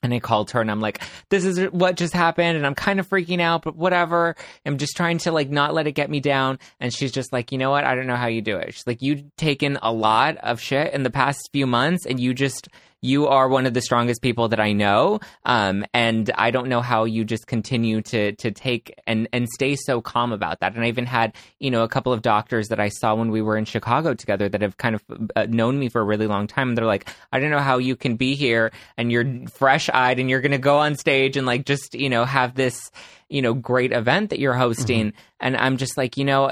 And 0.02 0.14
I 0.14 0.20
called 0.20 0.50
her 0.52 0.60
and 0.60 0.70
I'm 0.70 0.80
like, 0.80 1.02
this 1.28 1.44
is 1.44 1.60
what 1.72 1.96
just 1.96 2.14
happened. 2.14 2.56
And 2.56 2.66
I'm 2.66 2.74
kind 2.74 3.00
of 3.00 3.08
freaking 3.08 3.40
out, 3.40 3.62
but 3.62 3.76
whatever. 3.76 4.34
I'm 4.64 4.78
just 4.78 4.96
trying 4.96 5.18
to 5.18 5.32
like 5.32 5.50
not 5.50 5.74
let 5.74 5.86
it 5.86 5.92
get 5.92 6.08
me 6.08 6.20
down. 6.20 6.58
And 6.80 6.92
she's 6.92 7.12
just 7.12 7.32
like, 7.32 7.52
you 7.52 7.58
know 7.58 7.70
what? 7.70 7.84
I 7.84 7.94
don't 7.94 8.06
know 8.06 8.16
how 8.16 8.28
you 8.28 8.40
do 8.40 8.56
it. 8.56 8.72
She's 8.72 8.86
like, 8.86 9.02
you've 9.02 9.24
taken 9.36 9.78
a 9.82 9.92
lot 9.92 10.38
of 10.38 10.60
shit 10.60 10.94
in 10.94 11.02
the 11.02 11.10
past 11.10 11.50
few 11.52 11.66
months 11.66 12.06
and 12.06 12.18
you 12.18 12.32
just 12.32 12.68
you 13.02 13.26
are 13.28 13.48
one 13.48 13.66
of 13.66 13.74
the 13.74 13.80
strongest 13.80 14.22
people 14.22 14.48
that 14.48 14.60
I 14.60 14.72
know. 14.72 15.20
Um, 15.44 15.84
and 15.94 16.30
I 16.34 16.50
don't 16.50 16.68
know 16.68 16.80
how 16.80 17.04
you 17.04 17.24
just 17.24 17.46
continue 17.46 18.02
to 18.02 18.32
to 18.32 18.50
take 18.50 18.94
and 19.06 19.28
and 19.32 19.48
stay 19.48 19.76
so 19.76 20.00
calm 20.00 20.32
about 20.32 20.60
that. 20.60 20.74
And 20.74 20.84
I 20.84 20.88
even 20.88 21.06
had 21.06 21.34
you 21.58 21.70
know 21.70 21.82
a 21.82 21.88
couple 21.88 22.12
of 22.12 22.22
doctors 22.22 22.68
that 22.68 22.80
I 22.80 22.88
saw 22.88 23.14
when 23.14 23.30
we 23.30 23.42
were 23.42 23.56
in 23.56 23.64
Chicago 23.64 24.14
together 24.14 24.48
that 24.48 24.62
have 24.62 24.76
kind 24.76 24.94
of 24.94 25.04
uh, 25.36 25.46
known 25.48 25.78
me 25.78 25.88
for 25.88 26.00
a 26.00 26.04
really 26.04 26.26
long 26.26 26.46
time. 26.46 26.68
And 26.68 26.78
they're 26.78 26.84
like, 26.84 27.08
I 27.32 27.40
don't 27.40 27.50
know 27.50 27.60
how 27.60 27.78
you 27.78 27.96
can 27.96 28.16
be 28.16 28.34
here 28.34 28.72
and 28.96 29.10
you're 29.10 29.46
fresh 29.48 29.88
eyed 29.88 30.18
and 30.18 30.28
you're 30.28 30.40
going 30.40 30.52
to 30.52 30.58
go 30.58 30.78
on 30.78 30.96
stage 30.96 31.36
and 31.36 31.46
like 31.46 31.64
just 31.64 31.94
you 31.94 32.10
know 32.10 32.24
have 32.24 32.54
this 32.54 32.90
you 33.28 33.42
know 33.42 33.54
great 33.54 33.92
event 33.92 34.30
that 34.30 34.38
you're 34.38 34.54
hosting. 34.54 35.08
Mm-hmm. 35.08 35.20
And 35.40 35.56
I'm 35.56 35.76
just 35.78 35.96
like, 35.96 36.16
you 36.16 36.24
know 36.24 36.50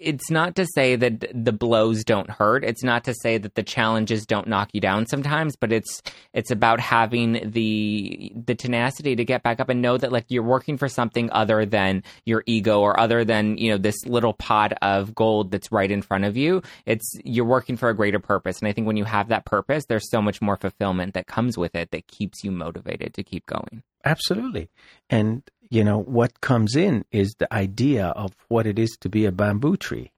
it's 0.00 0.30
not 0.30 0.56
to 0.56 0.66
say 0.74 0.96
that 0.96 1.26
the 1.32 1.52
blows 1.52 2.04
don't 2.04 2.30
hurt. 2.30 2.64
It's 2.64 2.82
not 2.82 3.04
to 3.04 3.14
say 3.14 3.36
that 3.36 3.54
the 3.54 3.62
challenges 3.62 4.24
don't 4.24 4.48
knock 4.48 4.70
you 4.72 4.80
down 4.80 5.06
sometimes, 5.06 5.56
but 5.56 5.72
it's 5.72 6.02
it's 6.32 6.50
about 6.50 6.80
having 6.80 7.50
the 7.50 8.32
the 8.34 8.54
tenacity 8.54 9.14
to 9.14 9.24
get 9.24 9.42
back 9.42 9.60
up 9.60 9.68
and 9.68 9.82
know 9.82 9.98
that 9.98 10.10
like 10.10 10.24
you're 10.28 10.42
working 10.42 10.78
for 10.78 10.88
something 10.88 11.30
other 11.32 11.66
than 11.66 12.02
your 12.24 12.42
ego 12.46 12.80
or 12.80 12.98
other 12.98 13.24
than, 13.24 13.58
you 13.58 13.70
know, 13.70 13.78
this 13.78 14.06
little 14.06 14.32
pot 14.32 14.72
of 14.80 15.14
gold 15.14 15.50
that's 15.50 15.70
right 15.70 15.90
in 15.90 16.00
front 16.00 16.24
of 16.24 16.36
you. 16.36 16.62
It's 16.86 17.12
you're 17.22 17.44
working 17.44 17.76
for 17.76 17.90
a 17.90 17.94
greater 17.94 18.20
purpose. 18.20 18.58
And 18.60 18.68
I 18.68 18.72
think 18.72 18.86
when 18.86 18.96
you 18.96 19.04
have 19.04 19.28
that 19.28 19.44
purpose, 19.44 19.84
there's 19.86 20.10
so 20.10 20.22
much 20.22 20.40
more 20.40 20.56
fulfillment 20.56 21.12
that 21.14 21.26
comes 21.26 21.58
with 21.58 21.74
it 21.74 21.90
that 21.90 22.08
keeps 22.08 22.42
you 22.42 22.50
motivated 22.50 23.12
to 23.14 23.22
keep 23.22 23.44
going. 23.46 23.82
Absolutely. 24.04 24.70
And 25.10 25.42
you 25.70 25.84
know, 25.84 25.98
what 25.98 26.40
comes 26.40 26.76
in 26.76 27.04
is 27.12 27.34
the 27.38 27.52
idea 27.54 28.08
of 28.08 28.34
what 28.48 28.66
it 28.66 28.78
is 28.78 28.96
to 29.00 29.08
be 29.08 29.24
a 29.24 29.32
bamboo 29.32 29.76
tree. 29.76 30.10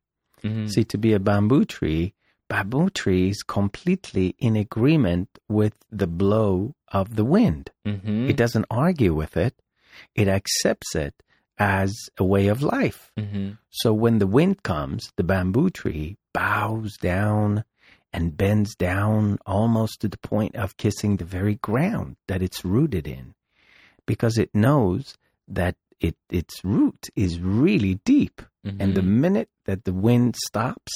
Mm-hmm. 0.43 0.69
See, 0.69 0.85
to 0.85 0.99
be 0.99 1.13
a 1.13 1.21
bamboo 1.21 1.67
tree, 1.67 2.15
bamboo 2.49 2.91
tree 2.91 3.29
is 3.29 3.43
completely 3.43 4.35
in 4.39 4.57
agreement 4.57 5.29
with 5.49 5.75
the 5.91 6.07
blow 6.07 6.75
of 6.89 7.17
the 7.17 7.25
wind. 7.25 7.71
Mm-hmm. 7.87 8.31
It 8.31 8.37
doesn't 8.37 8.67
argue 8.71 9.15
with 9.15 9.37
it, 9.37 9.55
it 10.15 10.27
accepts 10.27 10.97
it 10.97 11.15
as 11.59 11.95
a 12.19 12.25
way 12.25 12.49
of 12.49 12.63
life. 12.63 13.13
Mm-hmm. 13.19 13.53
So 13.71 13.93
when 13.93 14.19
the 14.19 14.27
wind 14.27 14.63
comes, 14.63 15.13
the 15.17 15.23
bamboo 15.23 15.71
tree 15.71 16.17
bows 16.33 16.97
down 16.97 17.65
and 18.13 18.37
bends 18.37 18.75
down 18.75 19.39
almost 19.47 20.01
to 20.01 20.09
the 20.09 20.19
point 20.19 20.57
of 20.57 20.77
kissing 20.77 21.17
the 21.17 21.25
very 21.25 21.57
ground 21.57 22.17
that 22.27 22.43
it's 22.43 22.65
rooted 22.65 23.07
in 23.07 23.35
because 24.07 24.39
it 24.39 24.51
knows 24.55 25.17
that 25.55 25.77
it 26.01 26.17
its 26.31 26.65
root 26.65 27.09
is 27.15 27.41
really 27.41 27.95
deep, 28.05 28.43
mm-hmm. 28.67 28.81
and 28.81 28.95
the 28.95 29.01
mm-hmm. 29.01 29.21
minute 29.21 29.49
that 29.67 29.85
the 29.85 29.93
wind 29.93 30.37
stops, 30.37 30.93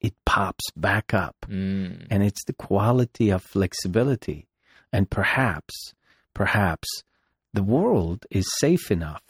it 0.00 0.14
pops 0.26 0.64
back 0.76 1.14
up, 1.14 1.36
mm. 1.48 2.06
and 2.10 2.22
it's 2.22 2.44
the 2.44 2.52
quality 2.52 3.30
of 3.30 3.42
flexibility, 3.42 4.46
and 4.92 5.08
perhaps, 5.08 5.94
perhaps 6.34 6.88
the 7.52 7.62
world 7.62 8.26
is 8.30 8.46
safe 8.58 8.90
enough 8.90 9.22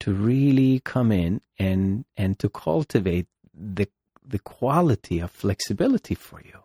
to 0.00 0.12
really 0.12 0.80
come 0.80 1.12
in 1.12 1.40
and 1.58 2.04
and 2.16 2.38
to 2.38 2.48
cultivate 2.48 3.26
the 3.54 3.88
the 4.26 4.38
quality 4.38 5.20
of 5.20 5.30
flexibility 5.30 6.14
for 6.14 6.40
you 6.40 6.58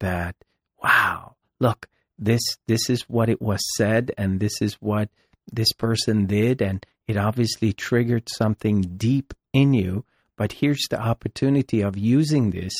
that 0.00 0.34
wow 0.82 1.34
look 1.60 1.88
this 2.18 2.40
this 2.66 2.88
is 2.88 3.02
what 3.02 3.28
it 3.28 3.40
was 3.40 3.60
said 3.76 4.12
and 4.16 4.40
this 4.40 4.60
is 4.60 4.74
what 4.74 5.08
this 5.52 5.72
person 5.72 6.26
did, 6.26 6.62
and 6.62 6.84
it 7.06 7.16
obviously 7.16 7.72
triggered 7.72 8.28
something 8.28 8.82
deep 8.82 9.34
in 9.52 9.74
you. 9.74 10.04
But 10.36 10.52
here's 10.52 10.86
the 10.88 11.00
opportunity 11.00 11.80
of 11.80 11.96
using 11.96 12.50
this 12.50 12.72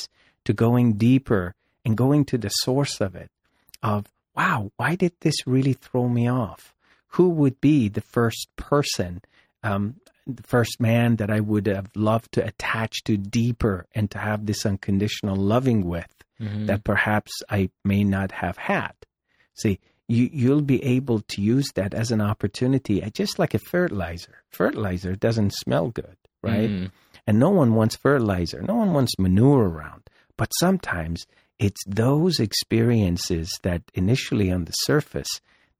to 0.44 0.52
going 0.52 0.94
deeper 0.94 1.54
and 1.84 1.96
going 1.96 2.24
to 2.26 2.38
the 2.38 2.48
source 2.48 3.00
of 3.00 3.16
it 3.16 3.30
of, 3.82 4.06
wow, 4.36 4.70
why 4.76 4.94
did 4.94 5.12
this 5.20 5.46
really 5.46 5.72
throw 5.72 6.08
me 6.08 6.28
off? 6.28 6.74
Who 7.12 7.30
would 7.30 7.60
be 7.60 7.88
the 7.88 8.00
first 8.00 8.48
person, 8.56 9.22
um, 9.62 9.96
the 10.26 10.42
first 10.42 10.78
man 10.78 11.16
that 11.16 11.30
I 11.30 11.40
would 11.40 11.66
have 11.66 11.90
loved 11.96 12.32
to 12.32 12.46
attach 12.46 13.02
to 13.04 13.16
deeper 13.16 13.86
and 13.94 14.10
to 14.10 14.18
have 14.18 14.46
this 14.46 14.66
unconditional 14.66 15.36
loving 15.36 15.86
with 15.86 16.14
mm-hmm. 16.40 16.66
that 16.66 16.84
perhaps 16.84 17.32
I 17.48 17.70
may 17.84 18.04
not 18.04 18.32
have 18.32 18.58
had? 18.58 18.92
See, 19.54 19.80
you 20.08 20.28
you'll 20.32 20.62
be 20.62 20.82
able 20.82 21.20
to 21.20 21.42
use 21.42 21.70
that 21.74 21.94
as 21.94 22.10
an 22.10 22.20
opportunity, 22.20 23.02
uh, 23.02 23.10
just 23.10 23.38
like 23.38 23.54
a 23.54 23.58
fertilizer. 23.58 24.42
Fertilizer 24.50 25.14
doesn't 25.14 25.54
smell 25.54 25.88
good, 25.90 26.16
right? 26.42 26.70
Mm. 26.70 26.90
And 27.26 27.38
no 27.38 27.50
one 27.50 27.74
wants 27.74 27.96
fertilizer. 27.96 28.62
No 28.62 28.74
one 28.74 28.94
wants 28.94 29.18
manure 29.18 29.68
around. 29.68 30.08
But 30.36 30.50
sometimes 30.58 31.26
it's 31.58 31.82
those 31.86 32.40
experiences 32.40 33.50
that 33.62 33.82
initially 33.94 34.50
on 34.50 34.64
the 34.64 34.72
surface 34.72 35.28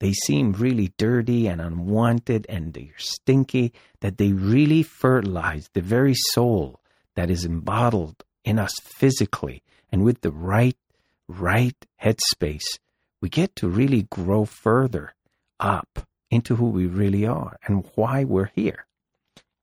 they 0.00 0.12
seem 0.12 0.52
really 0.52 0.92
dirty 0.96 1.46
and 1.46 1.60
unwanted 1.60 2.46
and 2.48 2.72
they're 2.72 2.98
stinky 2.98 3.72
that 4.00 4.18
they 4.18 4.32
really 4.32 4.82
fertilize 4.82 5.68
the 5.72 5.80
very 5.80 6.14
soul 6.14 6.80
that 7.14 7.30
is 7.30 7.44
embodied 7.44 8.14
in 8.44 8.58
us 8.58 8.72
physically 8.82 9.62
and 9.90 10.04
with 10.04 10.20
the 10.20 10.30
right 10.30 10.76
right 11.26 11.76
headspace 12.02 12.78
we 13.20 13.28
get 13.28 13.56
to 13.56 13.68
really 13.68 14.06
grow 14.10 14.44
further 14.44 15.14
up 15.60 16.06
into 16.30 16.56
who 16.56 16.68
we 16.70 16.86
really 16.86 17.26
are 17.26 17.58
and 17.66 17.88
why 17.94 18.24
we're 18.24 18.50
here. 18.54 18.86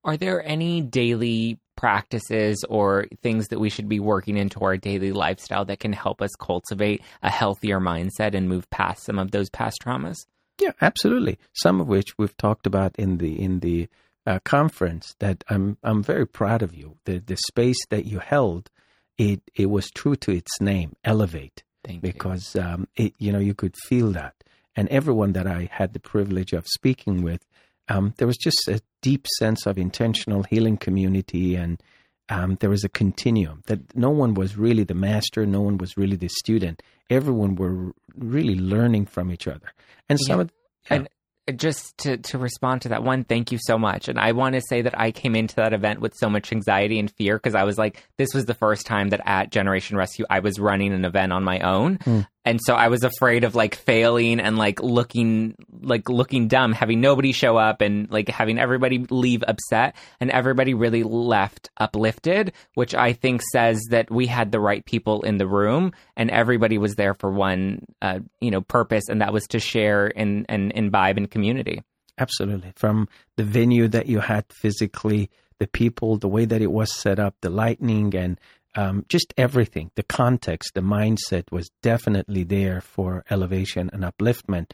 Are 0.04 0.18
there 0.18 0.46
any 0.46 0.82
daily 0.82 1.60
practices 1.76 2.64
or 2.70 3.06
things 3.22 3.48
that 3.50 3.60
we 3.60 3.70
should 3.70 3.90
be 3.90 4.00
working 4.00 4.38
into 4.38 4.60
our 4.62 4.78
daily 4.78 5.12
lifestyle 5.12 5.66
that 5.66 5.80
can 5.80 5.94
help 5.94 6.22
us 6.22 6.32
cultivate 6.40 7.02
a 7.22 7.30
healthier 7.30 7.80
mindset 7.80 8.34
and 8.34 8.48
move 8.48 8.70
past 8.70 9.04
some 9.04 9.20
of 9.20 9.32
those 9.32 9.50
past 9.50 9.80
traumas? 9.84 10.18
Yeah, 10.60 10.72
absolutely. 10.82 11.38
Some 11.54 11.82
of 11.82 11.88
which 11.88 12.18
we've 12.18 12.36
talked 12.38 12.66
about 12.66 12.96
in 12.98 13.18
the 13.18 13.42
in 13.42 13.60
the 13.60 13.90
uh, 14.26 14.40
conference. 14.46 15.16
That 15.20 15.44
I'm 15.50 15.78
I'm 15.84 16.02
very 16.02 16.26
proud 16.26 16.62
of 16.62 16.74
you. 16.74 16.98
The 17.06 17.20
the 17.20 17.38
space 17.48 17.84
that 17.90 18.06
you 18.06 18.20
held, 18.20 18.70
it 19.18 19.42
it 19.54 19.70
was 19.70 19.90
true 19.92 20.16
to 20.18 20.32
its 20.32 20.62
name. 20.62 20.96
Elevate. 21.04 21.65
Thank 21.86 22.02
because 22.02 22.56
you. 22.56 22.62
Um, 22.62 22.88
it, 22.96 23.14
you 23.18 23.32
know 23.32 23.40
you 23.40 23.54
could 23.54 23.76
feel 23.78 24.12
that, 24.12 24.36
and 24.76 24.88
everyone 24.90 25.34
that 25.34 25.48
I 25.48 25.70
had 25.72 25.94
the 25.94 26.00
privilege 26.00 26.54
of 26.54 26.66
speaking 26.68 27.22
with, 27.22 27.46
um, 27.90 28.14
there 28.18 28.28
was 28.28 28.38
just 28.38 28.68
a 28.68 28.82
deep 29.02 29.28
sense 29.38 29.66
of 29.66 29.78
intentional 29.78 30.44
healing 30.44 30.78
community, 30.78 31.56
and 31.56 31.82
um, 32.30 32.58
there 32.60 32.70
was 32.70 32.84
a 32.84 32.90
continuum 32.90 33.62
that 33.68 33.96
no 33.96 34.10
one 34.10 34.34
was 34.34 34.58
really 34.58 34.84
the 34.84 34.96
master, 34.96 35.46
no 35.46 35.62
one 35.62 35.78
was 35.78 35.98
really 35.98 36.16
the 36.16 36.30
student. 36.30 36.82
Everyone 37.10 37.56
were 37.56 37.94
really 38.18 38.56
learning 38.56 39.06
from 39.06 39.32
each 39.32 39.48
other, 39.48 39.72
and 40.10 40.20
some 40.20 40.40
yeah. 40.40 40.42
of 40.42 40.52
yeah. 40.90 40.96
and 40.98 41.10
just 41.56 41.98
to, 42.00 42.18
to 42.18 42.38
respond 42.38 42.82
to 42.82 42.90
that 42.90 43.04
one, 43.04 43.24
thank 43.24 43.52
you 43.52 43.60
so 43.62 43.78
much. 43.78 44.08
And 44.08 44.20
I 44.20 44.32
want 44.32 44.56
to 44.56 44.62
say 44.68 44.82
that 44.82 45.00
I 45.00 45.12
came 45.12 45.36
into 45.36 45.56
that 45.58 45.74
event 45.74 46.02
with 46.02 46.14
so 46.16 46.30
much 46.30 46.52
anxiety 46.52 46.98
and 46.98 47.12
fear 47.12 47.38
because 47.38 47.56
I 47.56 47.64
was 47.64 47.78
like, 47.78 48.04
this 48.18 48.34
was 48.34 48.46
the 48.46 48.56
first 48.56 48.86
time 48.86 49.10
that 49.10 49.22
at 49.26 49.52
Generation 49.52 49.96
Rescue 49.98 50.26
I 50.30 50.40
was 50.40 50.60
running 50.60 50.92
an 50.92 51.06
event 51.06 51.32
on 51.32 51.44
my 51.44 51.60
own. 51.60 51.98
Mm. 52.00 52.28
And 52.46 52.60
so 52.64 52.76
I 52.76 52.90
was 52.90 53.04
afraid 53.04 53.44
of 53.44 53.56
like 53.56 53.76
failing 53.76 54.40
and 54.40 54.58
like 54.58 54.82
looking 54.82 55.56
like 55.82 56.08
looking 56.08 56.48
dumb, 56.48 56.72
having 56.74 57.02
nobody 57.02 57.32
show 57.32 57.58
up 57.58 57.82
and 57.82 58.10
like 58.12 58.30
having 58.30 58.60
everybody 58.60 59.00
leave 59.10 59.44
upset 59.48 59.96
and 60.20 60.30
everybody 60.30 60.76
really 60.76 61.04
left 61.04 61.72
uplifted, 61.78 62.54
which 62.76 62.94
I 62.94 63.14
think 63.14 63.42
says 63.52 63.82
that 63.90 64.12
we 64.12 64.28
had 64.28 64.52
the 64.52 64.60
right 64.60 64.86
people 64.86 65.24
in 65.24 65.38
the 65.38 65.48
room 65.48 65.92
and 66.16 66.30
everybody 66.30 66.78
was 66.78 66.96
there 66.96 67.16
for 67.16 67.32
one 67.32 67.84
uh, 68.02 68.20
you 68.40 68.52
know 68.52 68.62
purpose 68.62 69.10
and 69.10 69.22
that 69.22 69.34
was 69.34 69.46
to 69.48 69.60
share 69.60 70.12
and 70.16 70.46
and 70.48 70.72
imbibe 70.74 71.18
in 71.18 71.28
community. 71.28 71.82
Absolutely. 72.18 72.72
From 72.76 73.10
the 73.36 73.44
venue 73.44 73.88
that 73.90 74.06
you 74.06 74.20
had 74.20 74.46
physically, 74.62 75.30
the 75.60 75.68
people, 75.68 76.18
the 76.18 76.28
way 76.28 76.46
that 76.46 76.62
it 76.62 76.72
was 76.72 76.94
set 76.94 77.20
up, 77.20 77.36
the 77.42 77.50
lightning 77.50 78.16
and 78.16 78.40
um, 78.76 79.06
just 79.08 79.34
everything, 79.38 79.92
the 79.96 80.04
context, 80.04 80.74
the 80.74 80.82
mindset 80.82 81.52
was 81.52 81.70
definitely 81.82 82.44
there 82.44 82.82
for 82.82 83.24
elevation 83.30 83.90
and 83.94 84.04
upliftment. 84.04 84.72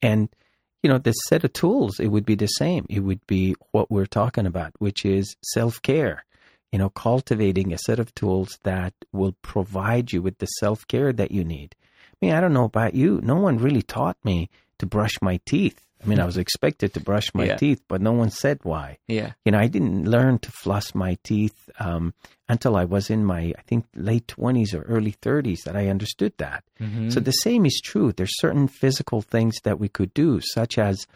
And, 0.00 0.28
you 0.82 0.90
know, 0.90 0.98
the 0.98 1.12
set 1.12 1.44
of 1.44 1.52
tools, 1.52 1.98
it 1.98 2.08
would 2.08 2.24
be 2.24 2.36
the 2.36 2.46
same. 2.46 2.86
It 2.88 3.00
would 3.00 3.26
be 3.26 3.54
what 3.72 3.90
we're 3.90 4.06
talking 4.06 4.46
about, 4.46 4.72
which 4.78 5.04
is 5.04 5.36
self 5.42 5.82
care. 5.82 6.24
You 6.72 6.78
know, 6.78 6.90
cultivating 6.90 7.72
a 7.72 7.78
set 7.78 7.98
of 7.98 8.14
tools 8.14 8.58
that 8.62 8.94
will 9.12 9.34
provide 9.42 10.12
you 10.12 10.22
with 10.22 10.38
the 10.38 10.46
self 10.46 10.86
care 10.86 11.12
that 11.12 11.32
you 11.32 11.44
need. 11.44 11.74
I 11.82 12.26
mean, 12.26 12.34
I 12.34 12.40
don't 12.40 12.52
know 12.52 12.64
about 12.64 12.94
you. 12.94 13.20
No 13.22 13.36
one 13.36 13.58
really 13.58 13.82
taught 13.82 14.16
me 14.24 14.50
to 14.78 14.86
brush 14.86 15.14
my 15.20 15.40
teeth 15.44 15.84
I 16.02 16.06
mean, 16.06 16.18
I 16.18 16.24
was 16.24 16.38
expected 16.38 16.94
to 16.94 17.00
brush 17.00 17.34
my 17.34 17.44
yeah. 17.44 17.56
teeth, 17.56 17.82
but 17.86 18.00
no 18.00 18.12
one 18.12 18.30
said 18.30 18.60
why. 18.62 18.98
Yeah. 19.06 19.32
You 19.44 19.52
know, 19.52 19.58
I 19.58 19.66
didn't 19.66 20.06
learn 20.06 20.38
to 20.40 20.50
floss 20.50 20.94
my 20.94 21.18
teeth 21.24 21.68
um, 21.78 22.14
until 22.48 22.76
I 22.76 22.84
was 22.84 23.10
in 23.10 23.24
my, 23.24 23.52
I 23.56 23.62
think, 23.66 23.84
late 23.94 24.26
20s 24.26 24.74
or 24.74 24.82
early 24.82 25.12
30s 25.12 25.64
that 25.64 25.76
I 25.76 25.88
understood 25.88 26.32
that. 26.38 26.64
Mm-hmm. 26.80 27.10
So 27.10 27.20
the 27.20 27.32
same 27.32 27.66
is 27.66 27.80
true. 27.84 28.12
There's 28.12 28.38
certain 28.40 28.66
physical 28.66 29.20
things 29.20 29.56
that 29.64 29.78
we 29.78 29.88
could 29.88 30.14
do, 30.14 30.40
such 30.40 30.78
as 30.78 31.06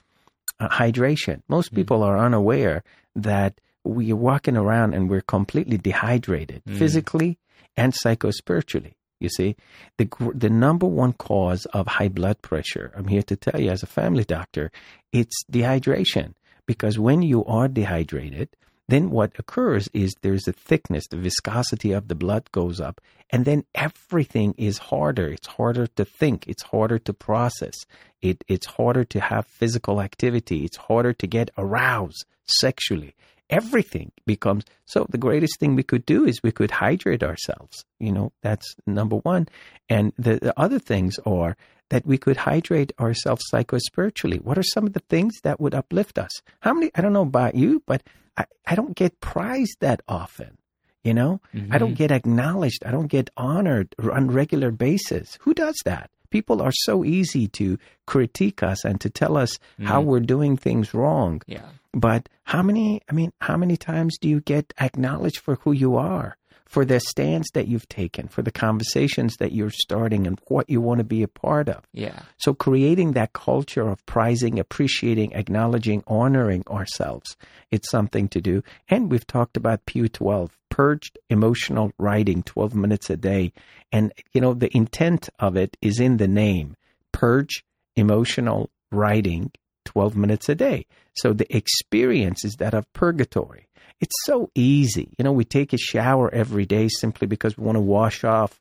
uh, 0.61 0.69
hydration. 0.69 1.43
Most 1.49 1.69
mm-hmm. 1.69 1.77
people 1.77 2.03
are 2.03 2.19
unaware 2.19 2.85
that 3.17 3.61
we're 3.85 4.17
walking 4.17 4.57
around 4.57 4.95
and 4.95 5.09
we're 5.09 5.23
completely 5.23 5.79
dehydrated 5.79 6.63
mm-hmm. 6.65 6.79
physically 6.79 7.39
and 7.77 7.93
psychospiritually. 7.93 8.95
You 9.21 9.29
see, 9.29 9.57
the 9.97 10.09
the 10.35 10.51
number 10.51 10.87
one 10.87 11.13
cause 11.13 11.67
of 11.67 11.87
high 11.87 12.09
blood 12.09 12.43
pressure, 12.43 12.93
I'm 12.97 13.09
here 13.09 13.23
to 13.23 13.37
tell 13.37 13.61
you 13.61 13.71
as 13.71 13.83
a 13.83 13.87
family 13.87 14.25
doctor, 14.25 14.71
it's 15.13 15.45
dehydration. 15.51 16.35
Because 16.67 16.99
when 16.99 17.23
you 17.23 17.45
are 17.45 17.69
dehydrated, 17.69 18.49
then 18.89 19.11
what 19.11 19.33
occurs 19.39 19.89
is 19.93 20.15
there's 20.21 20.47
a 20.49 20.53
thickness, 20.53 21.07
the 21.07 21.17
viscosity 21.17 21.93
of 21.93 22.09
the 22.09 22.15
blood 22.15 22.51
goes 22.53 22.81
up, 22.81 23.01
and 23.31 23.45
then 23.45 23.65
everything 23.75 24.55
is 24.59 24.79
harder. 24.79 25.29
It's 25.29 25.47
harder 25.47 25.87
to 25.87 26.05
think, 26.05 26.47
it's 26.47 26.63
harder 26.65 26.99
to 27.01 27.13
process, 27.15 27.75
it, 28.21 28.45
it's 28.47 28.67
harder 28.67 29.05
to 29.05 29.21
have 29.21 29.47
physical 29.47 30.01
activity, 30.01 30.65
it's 30.65 30.77
harder 30.77 31.13
to 31.15 31.27
get 31.27 31.51
aroused 31.57 32.27
sexually 32.47 33.15
everything 33.51 34.11
becomes 34.27 34.65
so 34.87 35.07
the 35.09 35.19
greatest 35.19 35.59
thing 35.61 35.75
we 35.75 35.83
could 35.83 36.07
do 36.07 36.25
is 36.25 36.43
we 36.43 36.53
could 36.53 36.71
hydrate 36.71 37.23
ourselves 37.23 37.85
you 37.99 38.13
know 38.13 38.33
that's 38.43 38.75
number 38.87 39.17
one. 39.17 39.49
And 39.89 40.13
the, 40.19 40.39
the 40.39 40.59
other 40.59 40.79
things 40.79 41.19
are 41.27 41.57
that 41.91 42.07
we 42.07 42.19
could 42.19 42.39
hydrate 42.39 42.93
ourselves 42.99 43.45
psycho-spiritually. 43.49 44.39
What 44.39 44.59
are 44.59 44.63
some 44.63 44.87
of 44.87 44.95
the 44.95 45.01
things 45.01 45.35
that 45.43 45.61
would 45.61 45.75
uplift 45.75 46.19
us? 46.19 46.31
How 46.61 46.73
many 46.75 46.91
i 46.95 47.01
don't 47.01 47.13
know 47.13 47.23
about 47.23 47.55
you 47.55 47.83
but 47.87 48.03
i, 48.37 48.45
I 48.67 48.75
don't 48.75 48.97
get 48.97 49.21
prized 49.21 49.77
that 49.81 50.03
often 50.09 50.59
you 51.03 51.15
know? 51.15 51.41
Mm-hmm. 51.55 51.73
i 51.73 51.79
don't 51.79 51.91
mm-hmm. 51.91 51.97
get 51.97 52.11
acknowledged. 52.13 52.85
I 52.85 52.91
don't 52.91 53.09
get 53.09 53.31
honored 53.37 53.95
on 53.99 54.31
regular 54.31 54.71
basis. 54.71 55.39
Who 55.43 55.55
does 55.55 55.77
that 55.85 56.11
people 56.35 56.61
are 56.61 56.73
so 56.73 57.05
easy 57.05 57.47
to 57.47 57.79
critique 58.07 58.61
us 58.65 58.85
and 58.85 59.01
to 59.01 59.09
tell 59.09 59.37
us 59.37 59.57
mm. 59.79 59.87
how 59.87 60.01
we're 60.01 60.19
doing 60.19 60.57
things 60.57 60.93
wrong. 60.93 61.41
Yeah. 61.47 61.69
But 61.93 62.29
how 62.43 62.61
many, 62.61 63.01
I 63.09 63.13
mean, 63.13 63.33
how 63.41 63.57
many 63.57 63.77
times 63.77 64.19
do 64.21 64.29
you 64.29 64.41
get 64.41 64.75
acknowledged 64.81 65.39
for 65.39 65.55
who 65.63 65.71
you 65.71 65.95
are? 65.95 66.37
For 66.75 66.85
the 66.85 66.99
stance 66.99 67.49
that 67.55 67.69
you've 67.69 67.89
taken, 67.89 68.27
for 68.27 68.43
the 68.43 68.51
conversations 68.51 69.37
that 69.37 69.53
you're 69.53 69.71
starting, 69.71 70.27
and 70.27 70.41
what 70.49 70.69
you 70.69 70.81
want 70.81 70.99
to 70.99 71.05
be 71.05 71.23
a 71.23 71.29
part 71.29 71.69
of. 71.69 71.85
Yeah. 71.93 72.19
So, 72.37 72.53
creating 72.53 73.13
that 73.13 73.33
culture 73.33 73.89
of 73.89 74.05
prizing, 74.07 74.59
appreciating, 74.59 75.35
acknowledging, 75.35 76.03
honoring 76.09 76.65
ourselves, 76.69 77.37
it's 77.71 77.89
something 77.91 78.27
to 78.29 78.41
do. 78.41 78.65
And 78.89 79.09
we've 79.09 79.27
talked 79.27 79.57
about 79.57 79.87
Pew 79.87 80.09
12, 80.09 80.59
purged 80.69 81.17
emotional 81.31 81.93
writing 81.97 82.43
12 82.43 82.75
minutes 82.75 83.09
a 83.09 83.17
day. 83.17 83.53
And, 83.93 84.13
you 84.33 84.41
know, 84.41 84.53
the 84.53 84.77
intent 84.77 85.29
of 85.39 85.57
it 85.57 85.77
is 85.81 86.01
in 86.01 86.17
the 86.17 86.27
name 86.27 86.77
purge 87.13 87.65
emotional 87.95 88.71
writing 88.91 89.53
12 89.85 90.17
minutes 90.17 90.49
a 90.49 90.55
day. 90.57 90.87
So 91.15 91.33
the 91.33 91.57
experience 91.57 92.45
is 92.45 92.57
that 92.57 92.75
of 92.75 92.93
purgatory. 92.93 93.69
It's 94.01 94.17
so 94.25 94.51
easy. 94.55 95.11
You 95.19 95.25
know, 95.25 95.33
we 95.33 95.45
take 95.45 95.73
a 95.73 95.79
shower 95.79 96.33
every 96.33 96.67
day 96.67 96.89
simply 96.89 97.27
because 97.27 97.57
we 97.57 97.65
want 97.65 97.77
to 97.77 97.81
wash 97.81 98.25
off, 98.25 98.61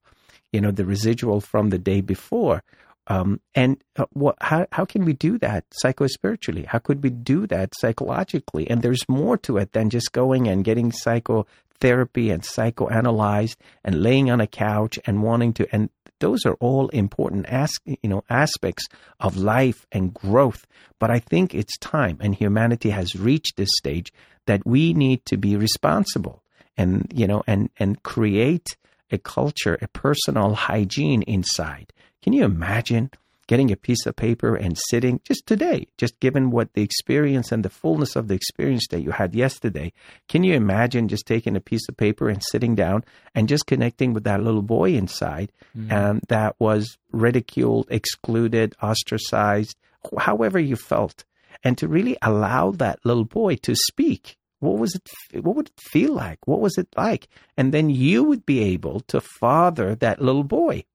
you 0.52 0.62
know, 0.62 0.72
the 0.72 0.86
residual 0.86 1.42
from 1.42 1.70
the 1.70 1.80
day 1.80 2.02
before. 2.02 2.64
Um, 3.08 3.42
and 3.54 3.84
uh, 3.98 4.06
what, 4.14 4.38
how, 4.40 4.66
how 4.72 4.86
can 4.86 5.04
we 5.04 5.14
do 5.14 5.38
that 5.40 5.66
psycho-spiritually? 5.74 6.64
How 6.64 6.80
could 6.80 7.04
we 7.04 7.10
do 7.10 7.46
that 7.48 7.74
psychologically? 7.78 8.70
And 8.70 8.82
there's 8.82 9.04
more 9.10 9.38
to 9.40 9.58
it 9.58 9.74
than 9.74 9.90
just 9.90 10.14
going 10.14 10.48
and 10.48 10.64
getting 10.64 10.92
psychotherapy 10.92 12.30
and 12.30 12.44
psychoanalyzed 12.44 13.58
and 13.84 14.02
laying 14.02 14.32
on 14.32 14.40
a 14.40 14.48
couch 14.48 15.00
and 15.06 15.22
wanting 15.22 15.52
to, 15.54 15.68
and 15.74 15.90
those 16.20 16.46
are 16.46 16.56
all 16.56 16.90
important 16.90 17.48
you 17.86 17.98
know, 18.10 18.24
aspects 18.30 18.88
of 19.20 19.38
life 19.38 19.86
and 19.92 20.14
growth. 20.14 20.66
But 21.00 21.12
I 21.12 21.20
think 21.20 21.54
it's 21.54 21.78
time, 21.78 22.18
and 22.22 22.34
humanity 22.34 22.92
has 22.92 23.16
reached 23.16 23.58
this 23.58 23.70
stage 23.78 24.14
that 24.46 24.66
we 24.66 24.94
need 24.94 25.26
to 25.26 25.38
be 25.38 25.56
responsible 25.56 26.44
and, 26.78 27.12
you 27.14 27.28
know, 27.28 27.44
and, 27.48 27.70
and 27.78 28.02
create 28.04 28.78
a 29.12 29.18
culture, 29.18 29.78
a 29.82 29.88
personal 29.88 30.56
hygiene 30.56 31.22
inside. 31.24 31.94
Can 32.22 32.34
you 32.34 32.44
imagine 32.44 33.12
getting 33.48 33.72
a 33.72 33.76
piece 33.76 34.06
of 34.06 34.16
paper 34.16 34.56
and 34.56 34.78
sitting 34.90 35.20
just 35.24 35.46
today, 35.46 35.88
just 35.98 36.20
given 36.20 36.52
what 36.52 36.74
the 36.74 36.82
experience 36.82 37.52
and 37.52 37.64
the 37.64 37.70
fullness 37.70 38.16
of 38.16 38.28
the 38.28 38.34
experience 38.36 38.88
that 38.90 39.02
you 39.02 39.12
had 39.12 39.36
yesterday, 39.36 39.92
can 40.28 40.44
you 40.44 40.54
imagine 40.54 41.08
just 41.08 41.26
taking 41.26 41.56
a 41.56 41.62
piece 41.62 41.88
of 41.90 41.98
paper 41.98 42.30
and 42.30 42.42
sitting 42.52 42.76
down 42.76 43.04
and 43.36 43.50
just 43.50 43.66
connecting 43.66 44.14
with 44.14 44.24
that 44.24 44.44
little 44.44 44.62
boy 44.62 44.92
inside 44.92 45.52
mm-hmm. 45.78 45.92
and 45.92 46.22
that 46.30 46.56
was 46.60 46.98
ridiculed, 47.12 47.88
excluded, 47.90 48.76
ostracized, 48.82 49.78
however 50.18 50.60
you 50.60 50.76
felt, 50.76 51.24
and 51.64 51.78
to 51.78 51.88
really 51.88 52.18
allow 52.22 52.72
that 52.72 53.00
little 53.04 53.26
boy 53.26 53.56
to 53.56 53.76
speak? 53.76 54.38
What 54.60 54.78
was 54.78 54.96
it? 54.96 55.44
What 55.44 55.58
would 55.58 55.68
it 55.68 55.82
feel 55.92 56.14
like? 56.14 56.48
What 56.48 56.62
was 56.62 56.78
it 56.78 56.88
like? 56.96 57.28
And 57.58 57.74
then 57.74 57.90
you 57.90 58.24
would 58.24 58.46
be 58.46 58.64
able 58.64 59.02
to 59.08 59.20
father 59.20 59.94
that 59.96 60.22
little 60.22 60.46
boy 60.46 60.86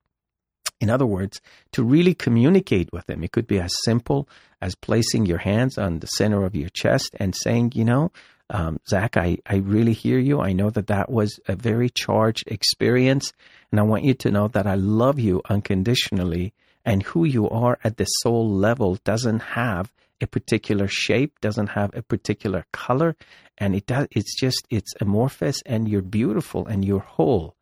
in 0.81 0.91
other 0.91 1.07
words, 1.07 1.41
to 1.73 1.83
really 1.83 2.15
communicate 2.15 2.91
with 2.93 3.07
them, 3.07 3.25
it 3.25 3.33
could 3.33 3.47
be 3.47 3.59
as 3.59 3.75
simple 3.85 4.29
as 4.61 4.75
placing 4.75 5.27
your 5.27 5.39
hands 5.39 5.79
on 5.79 5.99
the 5.99 6.07
center 6.07 6.45
of 6.45 6.55
your 6.55 6.69
chest 6.71 7.15
and 7.19 7.35
saying, 7.35 7.73
you 7.75 7.85
know, 7.85 8.13
um, 8.51 8.81
Zach, 8.89 9.17
I, 9.17 9.39
I 9.47 9.57
really 9.57 9.93
hear 9.93 10.19
you. 10.19 10.41
I 10.41 10.53
know 10.53 10.71
that 10.71 10.87
that 10.87 11.11
was 11.11 11.39
a 11.49 11.55
very 11.55 11.91
charged 11.91 12.45
experience. 12.47 13.33
And 13.71 13.79
I 13.79 13.83
want 13.83 14.05
you 14.05 14.15
to 14.15 14.31
know 14.31 14.49
that 14.49 14.67
I 14.67 14.75
love 14.75 15.19
you 15.19 15.43
unconditionally. 15.49 16.55
And 16.85 17.03
who 17.03 17.25
you 17.25 17.49
are 17.51 17.79
at 17.85 17.99
the 17.99 18.07
soul 18.07 18.49
level 18.49 18.99
doesn't 19.05 19.41
have 19.41 19.93
a 20.21 20.27
particular 20.27 20.89
shape, 20.89 21.39
doesn't 21.41 21.69
have 21.69 21.95
a 21.95 22.03
particular 22.03 22.65
color. 22.73 23.17
And 23.59 23.75
it 23.75 23.87
does, 23.87 24.09
it's 24.13 24.35
just, 24.39 24.67
it's 24.71 24.95
amorphous 25.01 25.61
and 25.67 25.89
you're 25.89 26.01
beautiful 26.01 26.67
and 26.67 26.85
you're 26.85 27.01
whole 27.01 27.55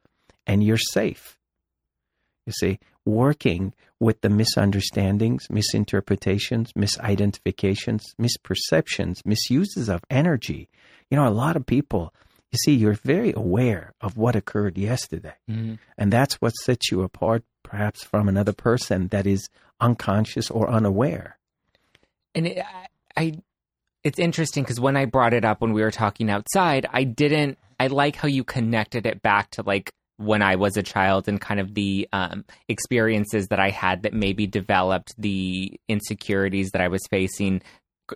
and 0.46 0.62
you're 0.62 0.78
safe. 0.78 1.35
You 2.46 2.52
see, 2.52 2.78
working 3.04 3.74
with 3.98 4.20
the 4.20 4.28
misunderstandings, 4.28 5.48
misinterpretations, 5.50 6.72
misidentifications, 6.72 8.02
misperceptions, 8.20 9.24
misuses 9.24 9.88
of 9.88 10.04
energy. 10.10 10.68
You 11.10 11.16
know, 11.16 11.26
a 11.26 11.30
lot 11.30 11.56
of 11.56 11.64
people, 11.66 12.12
you 12.52 12.58
see, 12.58 12.74
you're 12.74 12.94
very 12.94 13.32
aware 13.32 13.94
of 14.00 14.16
what 14.16 14.36
occurred 14.36 14.76
yesterday. 14.76 15.34
Mm-hmm. 15.50 15.74
And 15.96 16.12
that's 16.12 16.34
what 16.36 16.50
sets 16.50 16.90
you 16.90 17.02
apart, 17.02 17.44
perhaps, 17.62 18.04
from 18.04 18.28
another 18.28 18.52
person 18.52 19.08
that 19.08 19.26
is 19.26 19.48
unconscious 19.80 20.50
or 20.50 20.68
unaware. 20.68 21.38
And 22.34 22.48
it, 22.48 22.64
I, 23.16 23.40
it's 24.04 24.18
interesting 24.18 24.62
because 24.62 24.80
when 24.80 24.96
I 24.96 25.06
brought 25.06 25.32
it 25.32 25.44
up 25.44 25.60
when 25.60 25.72
we 25.72 25.82
were 25.82 25.90
talking 25.90 26.28
outside, 26.30 26.86
I 26.92 27.04
didn't, 27.04 27.58
I 27.80 27.86
like 27.86 28.16
how 28.16 28.28
you 28.28 28.44
connected 28.44 29.06
it 29.06 29.22
back 29.22 29.50
to 29.52 29.62
like 29.62 29.90
when 30.18 30.42
I 30.42 30.56
was 30.56 30.76
a 30.76 30.82
child 30.82 31.28
and 31.28 31.40
kind 31.40 31.60
of 31.60 31.74
the 31.74 32.08
um, 32.12 32.44
experiences 32.68 33.48
that 33.48 33.60
I 33.60 33.70
had 33.70 34.02
that 34.02 34.14
maybe 34.14 34.46
developed 34.46 35.14
the 35.18 35.78
insecurities 35.88 36.70
that 36.70 36.80
I 36.80 36.88
was 36.88 37.02
facing 37.10 37.62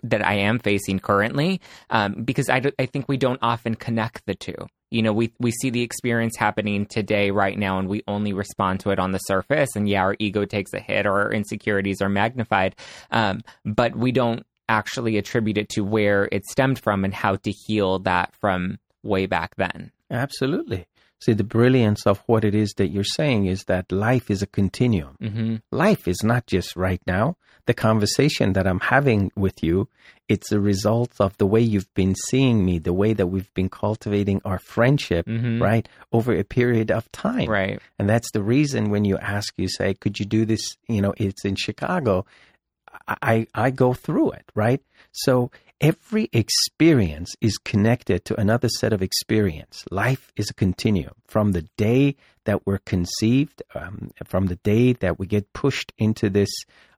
that 0.03 0.25
I 0.25 0.35
am 0.35 0.59
facing 0.59 0.99
currently, 0.99 1.59
um, 1.89 2.23
because 2.23 2.49
I, 2.49 2.61
I 2.79 2.85
think 2.85 3.09
we 3.09 3.17
don't 3.17 3.39
often 3.41 3.75
connect 3.75 4.25
the 4.25 4.35
two. 4.35 4.55
You 4.89 5.01
know, 5.01 5.13
we 5.13 5.33
we 5.39 5.51
see 5.51 5.69
the 5.69 5.81
experience 5.81 6.37
happening 6.37 6.85
today, 6.85 7.31
right 7.31 7.57
now, 7.57 7.79
and 7.79 7.87
we 7.87 8.03
only 8.07 8.33
respond 8.33 8.81
to 8.81 8.91
it 8.91 8.99
on 8.99 9.11
the 9.11 9.19
surface. 9.19 9.69
And 9.75 9.87
yeah, 9.87 10.01
our 10.01 10.15
ego 10.19 10.45
takes 10.45 10.73
a 10.73 10.79
hit, 10.79 11.05
or 11.05 11.13
our 11.13 11.31
insecurities 11.31 12.01
are 12.01 12.09
magnified, 12.09 12.75
um, 13.11 13.41
but 13.65 13.95
we 13.95 14.11
don't 14.11 14.45
actually 14.69 15.17
attribute 15.17 15.57
it 15.57 15.69
to 15.69 15.83
where 15.83 16.29
it 16.31 16.45
stemmed 16.45 16.79
from 16.79 17.03
and 17.03 17.13
how 17.13 17.35
to 17.35 17.51
heal 17.51 17.99
that 17.99 18.33
from 18.39 18.79
way 19.03 19.25
back 19.25 19.55
then. 19.55 19.91
Absolutely. 20.09 20.85
See, 21.21 21.33
the 21.33 21.43
brilliance 21.43 22.07
of 22.07 22.23
what 22.25 22.43
it 22.43 22.55
is 22.55 22.73
that 22.77 22.87
you're 22.87 23.03
saying 23.03 23.45
is 23.45 23.65
that 23.65 23.91
life 23.91 24.31
is 24.31 24.41
a 24.41 24.47
continuum. 24.47 25.17
Mm-hmm. 25.21 25.55
Life 25.71 26.07
is 26.07 26.23
not 26.23 26.47
just 26.47 26.75
right 26.75 27.01
now. 27.05 27.37
The 27.67 27.75
conversation 27.75 28.53
that 28.53 28.65
I'm 28.65 28.79
having 28.79 29.31
with 29.35 29.61
you, 29.61 29.87
it's 30.27 30.51
a 30.51 30.59
result 30.59 31.11
of 31.19 31.37
the 31.37 31.45
way 31.45 31.61
you've 31.61 31.93
been 31.93 32.15
seeing 32.15 32.65
me, 32.65 32.79
the 32.79 32.91
way 32.91 33.13
that 33.13 33.27
we've 33.27 33.53
been 33.53 33.69
cultivating 33.69 34.41
our 34.43 34.57
friendship, 34.57 35.27
mm-hmm. 35.27 35.61
right, 35.61 35.87
over 36.11 36.33
a 36.33 36.43
period 36.43 36.89
of 36.89 37.11
time. 37.11 37.47
Right. 37.47 37.79
And 37.99 38.09
that's 38.09 38.31
the 38.31 38.41
reason 38.41 38.89
when 38.89 39.05
you 39.05 39.19
ask, 39.19 39.53
you 39.57 39.69
say, 39.69 39.93
could 39.93 40.19
you 40.19 40.25
do 40.25 40.43
this? 40.43 40.75
You 40.87 41.01
know, 41.03 41.13
it's 41.17 41.45
in 41.45 41.55
Chicago. 41.55 42.25
I, 43.07 43.45
I 43.53 43.69
go 43.69 43.93
through 43.93 44.31
it, 44.31 44.45
right? 44.55 44.81
So 45.11 45.51
every 45.81 46.29
experience 46.31 47.33
is 47.41 47.57
connected 47.57 48.23
to 48.23 48.39
another 48.39 48.69
set 48.69 48.93
of 48.93 49.01
experience. 49.01 49.83
Life 49.89 50.31
is 50.35 50.49
a 50.49 50.53
continuum 50.53 51.15
from 51.27 51.51
the 51.51 51.63
day 51.75 52.15
that 52.45 52.65
we're 52.65 52.77
conceived, 52.77 53.63
um, 53.73 54.11
from 54.25 54.45
the 54.45 54.57
day 54.57 54.93
that 54.93 55.17
we 55.19 55.25
get 55.25 55.51
pushed 55.53 55.91
into 55.97 56.29
this 56.29 56.51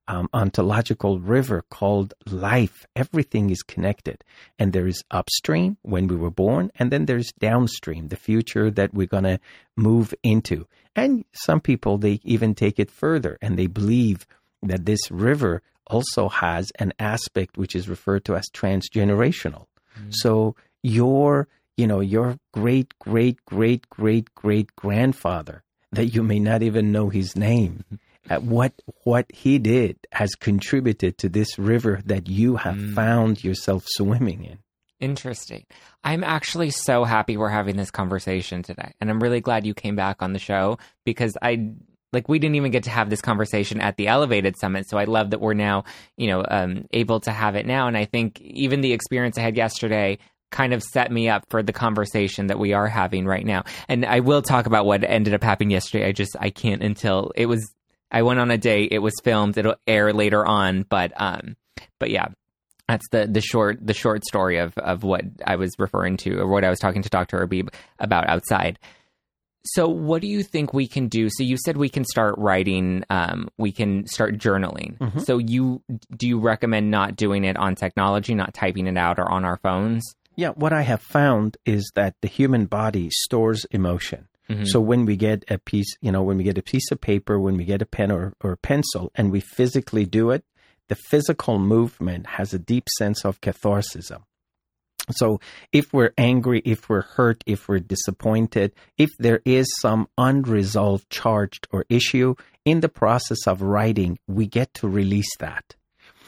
um, 0.09 0.27
ontological 0.33 1.19
river 1.19 1.63
called 1.69 2.13
life. 2.25 2.85
Everything 2.93 3.49
is 3.49 3.63
connected. 3.63 4.21
And 4.59 4.73
there 4.73 4.87
is 4.87 5.01
upstream 5.09 5.77
when 5.81 6.07
we 6.07 6.17
were 6.17 6.29
born, 6.29 6.71
and 6.75 6.91
then 6.91 7.05
there's 7.05 7.31
downstream, 7.39 8.09
the 8.09 8.17
future 8.17 8.69
that 8.69 8.93
we're 8.93 9.07
going 9.07 9.23
to 9.23 9.39
move 9.77 10.13
into. 10.21 10.67
And 10.93 11.23
some 11.31 11.61
people, 11.61 11.97
they 11.97 12.19
even 12.23 12.53
take 12.53 12.79
it 12.79 12.91
further 12.91 13.37
and 13.41 13.57
they 13.57 13.67
believe 13.67 14.27
that 14.61 14.85
this 14.85 15.09
river 15.09 15.61
also 15.87 16.29
has 16.29 16.71
an 16.79 16.93
aspect 16.99 17.57
which 17.57 17.75
is 17.75 17.89
referred 17.89 18.25
to 18.25 18.35
as 18.35 18.49
transgenerational. 18.53 19.65
Mm-hmm. 19.97 20.11
So 20.11 20.55
your, 20.81 21.47
you 21.77 21.87
know, 21.87 21.99
your 21.99 22.37
great, 22.53 22.97
great, 22.99 23.43
great, 23.45 23.89
great, 23.89 24.33
great 24.35 24.75
grandfather 24.75 25.63
that 25.91 26.07
you 26.07 26.23
may 26.23 26.39
not 26.39 26.63
even 26.63 26.91
know 26.91 27.09
his 27.09 27.35
name, 27.35 27.83
uh, 28.29 28.39
what 28.39 28.73
what 29.03 29.25
he 29.31 29.59
did 29.59 29.97
has 30.11 30.35
contributed 30.35 31.17
to 31.19 31.29
this 31.29 31.57
river 31.59 32.01
that 32.05 32.27
you 32.27 32.55
have 32.55 32.75
mm. 32.75 32.93
found 32.93 33.43
yourself 33.43 33.83
swimming 33.87 34.43
in. 34.43 34.57
Interesting. 34.99 35.65
I'm 36.03 36.23
actually 36.23 36.69
so 36.69 37.03
happy 37.03 37.35
we're 37.35 37.49
having 37.49 37.75
this 37.75 37.91
conversation 37.91 38.63
today. 38.63 38.93
And 39.01 39.09
I'm 39.09 39.21
really 39.21 39.41
glad 39.41 39.65
you 39.65 39.73
came 39.73 39.97
back 39.97 40.21
on 40.21 40.31
the 40.31 40.39
show 40.39 40.77
because 41.03 41.35
I 41.41 41.73
like 42.13 42.29
we 42.29 42.39
didn't 42.39 42.55
even 42.55 42.71
get 42.71 42.83
to 42.83 42.89
have 42.89 43.09
this 43.09 43.21
conversation 43.21 43.81
at 43.81 43.97
the 43.97 44.07
elevated 44.07 44.57
summit 44.57 44.87
so 44.87 44.97
i 44.97 45.03
love 45.03 45.31
that 45.31 45.41
we're 45.41 45.53
now 45.53 45.83
you 46.17 46.27
know 46.27 46.45
um, 46.47 46.85
able 46.91 47.19
to 47.19 47.31
have 47.31 47.55
it 47.55 47.65
now 47.65 47.87
and 47.87 47.97
i 47.97 48.05
think 48.05 48.39
even 48.41 48.81
the 48.81 48.93
experience 48.93 49.37
i 49.37 49.41
had 49.41 49.57
yesterday 49.57 50.17
kind 50.53 50.71
of 50.71 50.83
set 50.83 51.11
me 51.11 51.27
up 51.27 51.43
for 51.49 51.63
the 51.63 51.73
conversation 51.73 52.47
that 52.47 52.59
we 52.59 52.73
are 52.73 52.87
having 52.87 53.25
right 53.25 53.45
now. 53.45 53.63
And 53.89 54.05
i 54.05 54.21
will 54.21 54.41
talk 54.41 54.67
about 54.67 54.85
what 54.85 55.03
ended 55.03 55.33
up 55.33 55.43
happening 55.43 55.71
yesterday. 55.71 56.07
I 56.07 56.11
just 56.13 56.37
i 56.39 56.51
can't 56.51 56.83
until 56.83 57.31
it 57.35 57.47
was 57.47 57.73
i 58.11 58.21
went 58.21 58.39
on 58.39 58.51
a 58.51 58.57
date 58.57 58.89
it 58.91 58.99
was 58.99 59.13
filmed 59.23 59.57
it'll 59.57 59.75
air 59.87 60.13
later 60.13 60.45
on 60.45 60.83
but 60.83 61.11
um 61.19 61.55
but 61.99 62.11
yeah 62.11 62.27
that's 62.87 63.07
the 63.11 63.27
the 63.27 63.41
short 63.41 63.79
the 63.81 63.93
short 63.93 64.23
story 64.25 64.59
of 64.59 64.77
of 64.77 65.03
what 65.03 65.23
i 65.45 65.55
was 65.55 65.71
referring 65.79 66.17
to 66.17 66.37
or 66.37 66.47
what 66.47 66.63
i 66.63 66.69
was 66.69 66.79
talking 66.79 67.01
to 67.01 67.09
dr 67.09 67.37
habib 67.39 67.69
about 67.97 68.29
outside 68.29 68.77
so, 69.65 69.87
what 69.87 70.21
do 70.21 70.27
you 70.27 70.43
think 70.43 70.73
we 70.73 70.87
can 70.87 71.07
do? 71.07 71.29
So, 71.29 71.43
you 71.43 71.57
said 71.57 71.77
we 71.77 71.89
can 71.89 72.05
start 72.05 72.35
writing, 72.37 73.03
um, 73.09 73.49
we 73.57 73.71
can 73.71 74.05
start 74.07 74.37
journaling. 74.37 74.97
Mm-hmm. 74.97 75.19
So, 75.19 75.37
you 75.37 75.81
do 76.15 76.27
you 76.27 76.39
recommend 76.39 76.91
not 76.91 77.15
doing 77.15 77.43
it 77.43 77.57
on 77.57 77.75
technology, 77.75 78.35
not 78.35 78.53
typing 78.53 78.87
it 78.87 78.97
out 78.97 79.19
or 79.19 79.29
on 79.29 79.45
our 79.45 79.57
phones? 79.57 80.03
Yeah, 80.35 80.49
what 80.49 80.73
I 80.73 80.81
have 80.81 81.01
found 81.01 81.57
is 81.65 81.91
that 81.95 82.15
the 82.21 82.27
human 82.27 82.65
body 82.65 83.09
stores 83.11 83.65
emotion. 83.71 84.27
Mm-hmm. 84.49 84.65
So 84.65 84.81
when 84.81 85.05
we 85.05 85.15
get 85.15 85.45
a 85.49 85.57
piece, 85.57 85.95
you 86.01 86.11
know, 86.11 86.23
when 86.23 86.37
we 86.37 86.43
get 86.43 86.57
a 86.57 86.63
piece 86.63 86.91
of 86.91 86.99
paper, 86.99 87.39
when 87.39 87.55
we 87.55 87.65
get 87.65 87.81
a 87.81 87.85
pen 87.85 88.11
or, 88.11 88.33
or 88.41 88.51
a 88.53 88.57
pencil, 88.57 89.11
and 89.15 89.31
we 89.31 89.39
physically 89.39 90.05
do 90.05 90.31
it, 90.31 90.43
the 90.89 90.95
physical 90.95 91.59
movement 91.59 92.27
has 92.27 92.53
a 92.53 92.59
deep 92.59 92.87
sense 92.97 93.23
of 93.23 93.41
catharsis. 93.41 94.11
So 95.11 95.41
if 95.71 95.93
we're 95.93 96.13
angry, 96.17 96.61
if 96.63 96.89
we're 96.89 97.01
hurt, 97.01 97.43
if 97.45 97.67
we're 97.67 97.79
disappointed, 97.79 98.73
if 98.97 99.09
there 99.17 99.41
is 99.45 99.67
some 99.81 100.07
unresolved 100.17 101.09
charged 101.09 101.67
or 101.71 101.85
issue 101.89 102.35
in 102.63 102.79
the 102.79 102.89
process 102.89 103.45
of 103.47 103.61
writing, 103.61 104.19
we 104.27 104.47
get 104.47 104.73
to 104.75 104.87
release 104.87 105.35
that. 105.39 105.75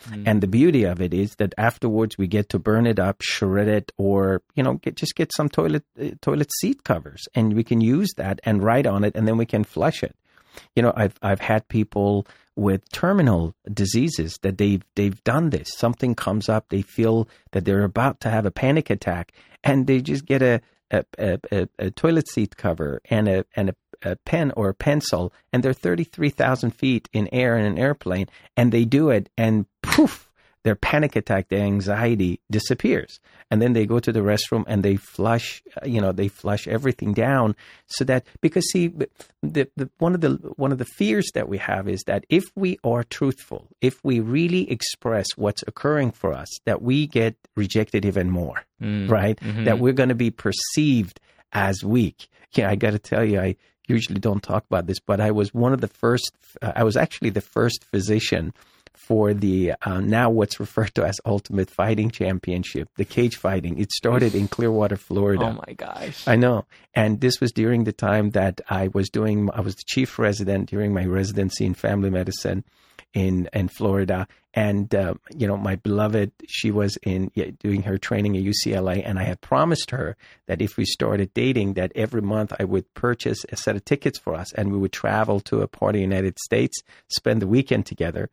Mm. 0.10 0.24
And 0.28 0.42
the 0.42 0.48
beauty 0.48 0.84
of 0.84 1.02
it 1.02 1.14
is 1.14 1.36
that 1.36 1.54
afterwards 1.58 2.18
we 2.18 2.28
get 2.28 2.50
to 2.50 2.60
burn 2.60 2.86
it 2.86 3.00
up, 3.00 3.22
shred 3.22 3.68
it, 3.68 3.92
or 3.98 4.42
you 4.56 4.64
know, 4.64 4.76
get, 4.76 4.96
just 4.96 5.16
get 5.16 5.32
some 5.34 5.50
toilet 5.50 5.84
uh, 6.00 6.10
toilet 6.22 6.52
seat 6.60 6.84
covers, 6.84 7.24
and 7.34 7.56
we 7.56 7.64
can 7.64 7.82
use 7.82 8.12
that 8.18 8.40
and 8.44 8.64
write 8.64 8.86
on 8.86 9.04
it, 9.04 9.16
and 9.16 9.28
then 9.28 9.38
we 9.38 9.46
can 9.46 9.64
flush 9.64 10.04
it. 10.04 10.16
You 10.76 10.84
know, 10.84 10.94
I've 10.96 11.18
I've 11.22 11.40
had 11.40 11.68
people 11.70 12.28
with 12.56 12.90
terminal 12.92 13.54
diseases 13.72 14.38
that 14.42 14.58
they've 14.58 14.84
they've 14.96 15.24
done 15.24 15.50
this. 15.50 15.74
Something 15.76 16.16
comes 16.16 16.50
up, 16.50 16.70
they 16.70 16.82
feel 16.82 17.28
that 17.52 17.66
they're 17.66 17.84
about 17.84 18.20
to 18.22 18.30
have 18.30 18.46
a 18.46 18.52
panic 18.52 18.90
attack, 18.90 19.34
and 19.64 19.88
they 19.88 20.02
just 20.02 20.26
get 20.26 20.42
a 20.42 20.62
a, 20.92 21.06
a, 21.52 21.68
a 21.80 21.92
toilet 21.92 22.28
seat 22.30 22.58
cover 22.58 23.02
and 23.10 23.28
a 23.28 23.46
and 23.56 23.70
a, 23.70 23.76
a 24.04 24.16
pen 24.18 24.52
or 24.56 24.70
a 24.70 24.74
pencil, 24.74 25.34
and 25.52 25.64
they're 25.64 25.74
thirty 25.74 26.04
three 26.04 26.30
thousand 26.30 26.72
feet 26.72 27.10
in 27.12 27.28
air 27.34 27.58
in 27.58 27.66
an 27.66 27.78
airplane, 27.78 28.28
and 28.56 28.72
they 28.72 28.86
do 28.86 29.10
it, 29.10 29.30
and 29.38 29.66
poof, 29.82 30.25
their 30.66 30.76
panic 30.76 31.16
attack, 31.16 31.48
their 31.50 31.64
anxiety 31.64 32.42
disappears. 32.50 33.20
And 33.52 33.62
then 33.62 33.74
they 33.74 33.86
go 33.86 34.00
to 34.00 34.12
the 34.12 34.22
restroom 34.22 34.64
and 34.66 34.82
they 34.82 34.96
flush, 34.96 35.62
uh, 35.80 35.86
you 35.86 36.02
know, 36.02 36.12
they 36.12 36.28
flush 36.28 36.68
everything 36.68 37.14
down 37.14 37.56
so 37.86 38.04
that, 38.06 38.26
because 38.42 38.68
see, 38.72 38.88
the, 39.44 39.70
the, 39.78 39.92
one 40.00 40.16
of 40.16 40.22
the, 40.22 40.32
one 40.56 40.72
of 40.72 40.80
the 40.80 40.86
fears 40.86 41.30
that 41.36 41.48
we 41.48 41.60
have 41.60 41.88
is 41.88 42.02
that 42.08 42.26
if 42.30 42.46
we 42.56 42.80
are 42.84 43.04
truthful, 43.04 43.68
if 43.80 44.04
we 44.04 44.20
really 44.20 44.70
express 44.72 45.28
what's 45.36 45.64
occurring 45.68 46.10
for 46.10 46.34
us, 46.34 46.48
that 46.66 46.82
we 46.82 47.06
get 47.06 47.36
rejected 47.56 48.04
even 48.04 48.32
more, 48.32 48.64
mm. 48.82 49.08
right? 49.08 49.40
Mm-hmm. 49.42 49.66
That 49.66 49.78
we're 49.78 49.94
going 49.94 50.10
to 50.10 50.16
be 50.16 50.32
perceived 50.32 51.20
as 51.54 51.84
weak. 51.84 52.28
Yeah, 52.54 52.72
I 52.72 52.76
got 52.76 52.92
to 52.92 53.00
tell 53.00 53.24
you, 53.24 53.40
I 53.40 53.56
usually 53.88 54.20
don't 54.20 54.42
talk 54.42 54.66
about 54.66 54.88
this, 54.88 55.00
but 55.00 55.22
I 55.22 55.30
was 55.30 55.54
one 55.54 55.74
of 55.74 55.82
the 55.82 55.90
first, 55.90 56.32
uh, 56.64 56.72
I 56.76 56.84
was 56.84 56.98
actually 56.98 57.30
the 57.30 57.42
first 57.42 57.84
physician 57.84 58.52
for 58.98 59.34
the 59.34 59.74
uh, 59.82 60.00
now 60.00 60.30
what's 60.30 60.60
referred 60.60 60.94
to 60.96 61.06
as 61.06 61.20
Ultimate 61.26 61.70
Fighting 61.70 62.10
Championship, 62.10 62.90
the 62.96 63.06
cage 63.06 63.36
fighting. 63.36 63.80
It 63.80 63.92
started 63.92 64.36
in 64.36 64.48
Clearwater, 64.48 64.98
Florida. 64.98 65.46
Oh 65.46 65.64
my 65.68 65.74
gosh! 65.74 66.28
I 66.28 66.36
know, 66.36 66.66
and 66.94 67.22
this 67.22 67.40
was 67.40 67.52
during 67.52 67.84
the 67.84 67.94
time 67.94 68.32
that 68.32 68.62
I 68.70 68.90
was 68.94 69.10
doing. 69.10 69.50
I 69.54 69.62
was 69.62 69.76
the 69.76 69.84
chief 69.86 70.18
resident 70.20 70.70
during 70.70 70.94
my 70.94 71.06
residency 71.06 71.66
in 71.66 71.74
family 71.74 72.10
medicine 72.10 72.64
in 73.16 73.50
in 73.54 73.70
Florida, 73.70 74.28
and 74.54 74.94
uh, 74.94 75.16
you 75.36 75.48
know 75.48 75.58
my 75.58 75.76
beloved, 75.76 76.32
she 76.48 76.70
was 76.70 76.98
in 77.04 77.32
yeah, 77.34 77.52
doing 77.60 77.84
her 77.84 77.98
training 77.98 78.38
at 78.38 78.44
UCLA, 78.44 79.02
and 79.04 79.18
I 79.18 79.24
had 79.24 79.42
promised 79.42 79.92
her 79.92 80.18
that 80.48 80.62
if 80.62 80.78
we 80.78 80.86
started 80.86 81.34
dating, 81.34 81.74
that 81.74 81.92
every 81.96 82.22
month 82.22 82.54
I 82.60 82.66
would 82.66 82.94
purchase 82.94 83.46
a 83.50 83.56
set 83.56 83.76
of 83.76 83.86
tickets 83.86 84.20
for 84.20 84.36
us, 84.36 84.54
and 84.54 84.72
we 84.72 84.78
would 84.78 84.92
travel 84.92 85.40
to 85.42 85.62
a 85.62 85.68
part 85.68 85.96
of 85.96 86.00
the 86.00 86.02
United 86.02 86.38
States, 86.40 86.78
spend 87.08 87.42
the 87.42 87.48
weekend 87.48 87.86
together 87.86 88.30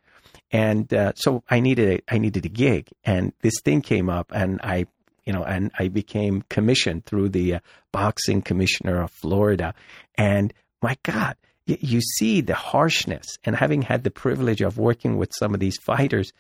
and 0.51 0.93
uh, 0.93 1.13
so 1.17 1.43
I 1.51 1.61
needed 1.61 2.01
a, 2.09 2.15
I 2.15 2.19
needed 2.19 2.45
a 2.47 2.49
gig, 2.49 2.89
and 3.05 3.33
this 3.43 3.55
thing 3.65 3.83
came 3.83 4.09
up, 4.09 4.33
and 4.35 4.61
I 4.63 4.87
you 5.25 5.33
know, 5.33 5.45
and 5.45 5.71
I 5.79 5.87
became 5.89 6.43
commissioned 6.49 7.05
through 7.05 7.29
the 7.29 7.55
uh, 7.55 7.59
boxing 7.93 8.43
commissioner 8.43 9.01
of 9.03 9.11
Florida, 9.13 9.73
and 10.17 10.53
my 10.83 10.97
God, 11.05 11.37
y- 11.69 11.79
you 11.81 12.01
see 12.01 12.41
the 12.41 12.55
harshness, 12.55 13.27
and 13.45 13.55
having 13.55 13.83
had 13.83 14.03
the 14.03 14.11
privilege 14.11 14.61
of 14.63 14.79
working 14.79 15.17
with 15.17 15.31
some 15.39 15.55
of 15.55 15.61
these 15.61 15.79
fighters. 15.87 16.33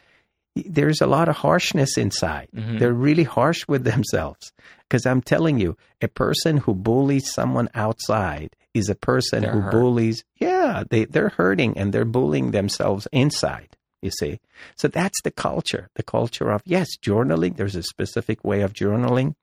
There's 0.54 1.00
a 1.00 1.06
lot 1.06 1.30
of 1.30 1.36
harshness 1.36 1.96
inside. 1.96 2.48
Mm-hmm. 2.54 2.76
They're 2.78 2.92
really 2.92 3.22
harsh 3.24 3.66
with 3.68 3.84
themselves. 3.92 4.52
Because 4.86 5.06
I'm 5.06 5.22
telling 5.22 5.58
you, 5.58 5.78
a 6.02 6.08
person 6.08 6.58
who 6.58 6.74
bullies 6.74 7.32
someone 7.32 7.70
outside 7.74 8.54
is 8.74 8.90
a 8.90 8.94
person 8.94 9.42
they're 9.42 9.52
who 9.52 9.60
hurt. 9.60 9.70
bullies. 9.72 10.24
Yeah, 10.36 10.51
they, 10.88 11.04
they're 11.04 11.30
hurting 11.30 11.76
and 11.78 11.92
they're 11.92 12.04
bullying 12.04 12.50
themselves 12.50 13.06
inside 13.12 13.76
you 14.02 14.10
see. 14.10 14.40
So 14.76 14.88
that's 14.88 15.22
the 15.22 15.30
culture, 15.30 15.88
the 15.94 16.02
culture 16.02 16.50
of, 16.50 16.62
yes, 16.66 16.88
journaling. 17.00 17.56
There's 17.56 17.76
a 17.76 17.82
specific 17.84 18.44
way 18.44 18.60
of 18.60 18.74
journaling. 18.74 19.34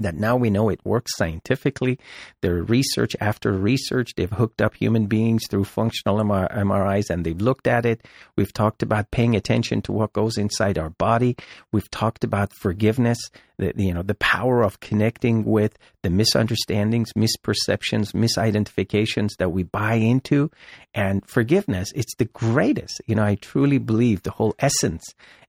That 0.00 0.14
now 0.14 0.36
we 0.36 0.50
know 0.50 0.68
it 0.68 0.84
works 0.84 1.16
scientifically. 1.16 1.98
There 2.40 2.62
research 2.62 3.16
after 3.20 3.52
research. 3.52 4.12
They've 4.16 4.30
hooked 4.30 4.60
up 4.60 4.74
human 4.74 5.06
beings 5.06 5.42
through 5.48 5.64
functional 5.64 6.18
MRIs 6.18 7.10
and 7.10 7.24
they've 7.24 7.40
looked 7.40 7.66
at 7.66 7.86
it. 7.86 8.06
We've 8.36 8.52
talked 8.52 8.82
about 8.82 9.10
paying 9.10 9.34
attention 9.34 9.82
to 9.82 9.92
what 9.92 10.12
goes 10.12 10.38
inside 10.38 10.78
our 10.78 10.90
body. 10.90 11.36
We've 11.72 11.90
talked 11.90 12.24
about 12.24 12.52
forgiveness, 12.52 13.18
the, 13.58 13.72
you 13.76 13.94
know, 13.94 14.02
the 14.02 14.14
power 14.16 14.62
of 14.62 14.80
connecting 14.80 15.44
with 15.44 15.78
the 16.02 16.10
misunderstandings, 16.10 17.12
misperceptions, 17.14 18.12
misidentifications 18.12 19.30
that 19.38 19.50
we 19.50 19.62
buy 19.62 19.94
into. 19.94 20.50
And 20.94 21.28
forgiveness, 21.28 21.92
it's 21.94 22.14
the 22.16 22.26
greatest. 22.26 23.00
You 23.06 23.16
know, 23.16 23.24
I 23.24 23.36
truly 23.36 23.78
believe 23.78 24.22
the 24.22 24.30
whole 24.30 24.54
essence 24.58 25.04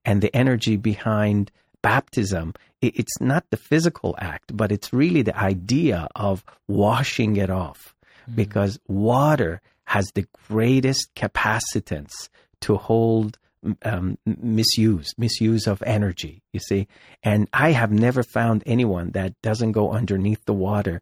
and 0.05 0.21
the 0.21 0.35
energy 0.35 0.77
behind 0.77 1.51
baptism, 1.81 2.53
it's 2.81 3.19
not 3.19 3.45
the 3.49 3.57
physical 3.57 4.15
act, 4.19 4.55
but 4.55 4.71
it's 4.71 4.93
really 4.93 5.21
the 5.21 5.37
idea 5.37 6.07
of 6.15 6.43
washing 6.67 7.35
it 7.35 7.49
off 7.49 7.95
mm-hmm. 8.23 8.35
because 8.35 8.79
water 8.87 9.61
has 9.85 10.05
the 10.13 10.25
greatest 10.47 11.13
capacitance 11.15 12.29
to 12.61 12.77
hold 12.77 13.37
um, 13.83 14.17
misuse, 14.25 15.13
misuse 15.17 15.67
of 15.67 15.83
energy, 15.83 16.41
you 16.53 16.59
see. 16.59 16.87
And 17.23 17.49
I 17.51 17.71
have 17.71 17.91
never 17.91 18.23
found 18.23 18.63
anyone 18.65 19.11
that 19.11 19.33
doesn't 19.41 19.73
go 19.73 19.91
underneath 19.91 20.45
the 20.45 20.53
water 20.53 21.01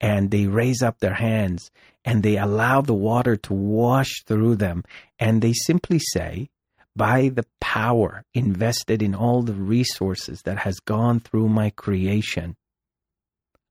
and 0.00 0.30
they 0.30 0.46
raise 0.46 0.82
up 0.82 0.98
their 0.98 1.14
hands 1.14 1.70
and 2.04 2.22
they 2.22 2.36
allow 2.36 2.80
the 2.80 2.94
water 2.94 3.36
to 3.36 3.54
wash 3.54 4.22
through 4.26 4.56
them 4.56 4.84
and 5.18 5.42
they 5.42 5.52
simply 5.52 5.98
say, 5.98 6.48
by 6.96 7.28
the 7.28 7.44
power 7.60 8.24
invested 8.32 9.02
in 9.02 9.14
all 9.14 9.42
the 9.42 9.52
resources 9.52 10.42
that 10.42 10.58
has 10.58 10.80
gone 10.80 11.20
through 11.20 11.48
my 11.48 11.70
creation, 11.70 12.56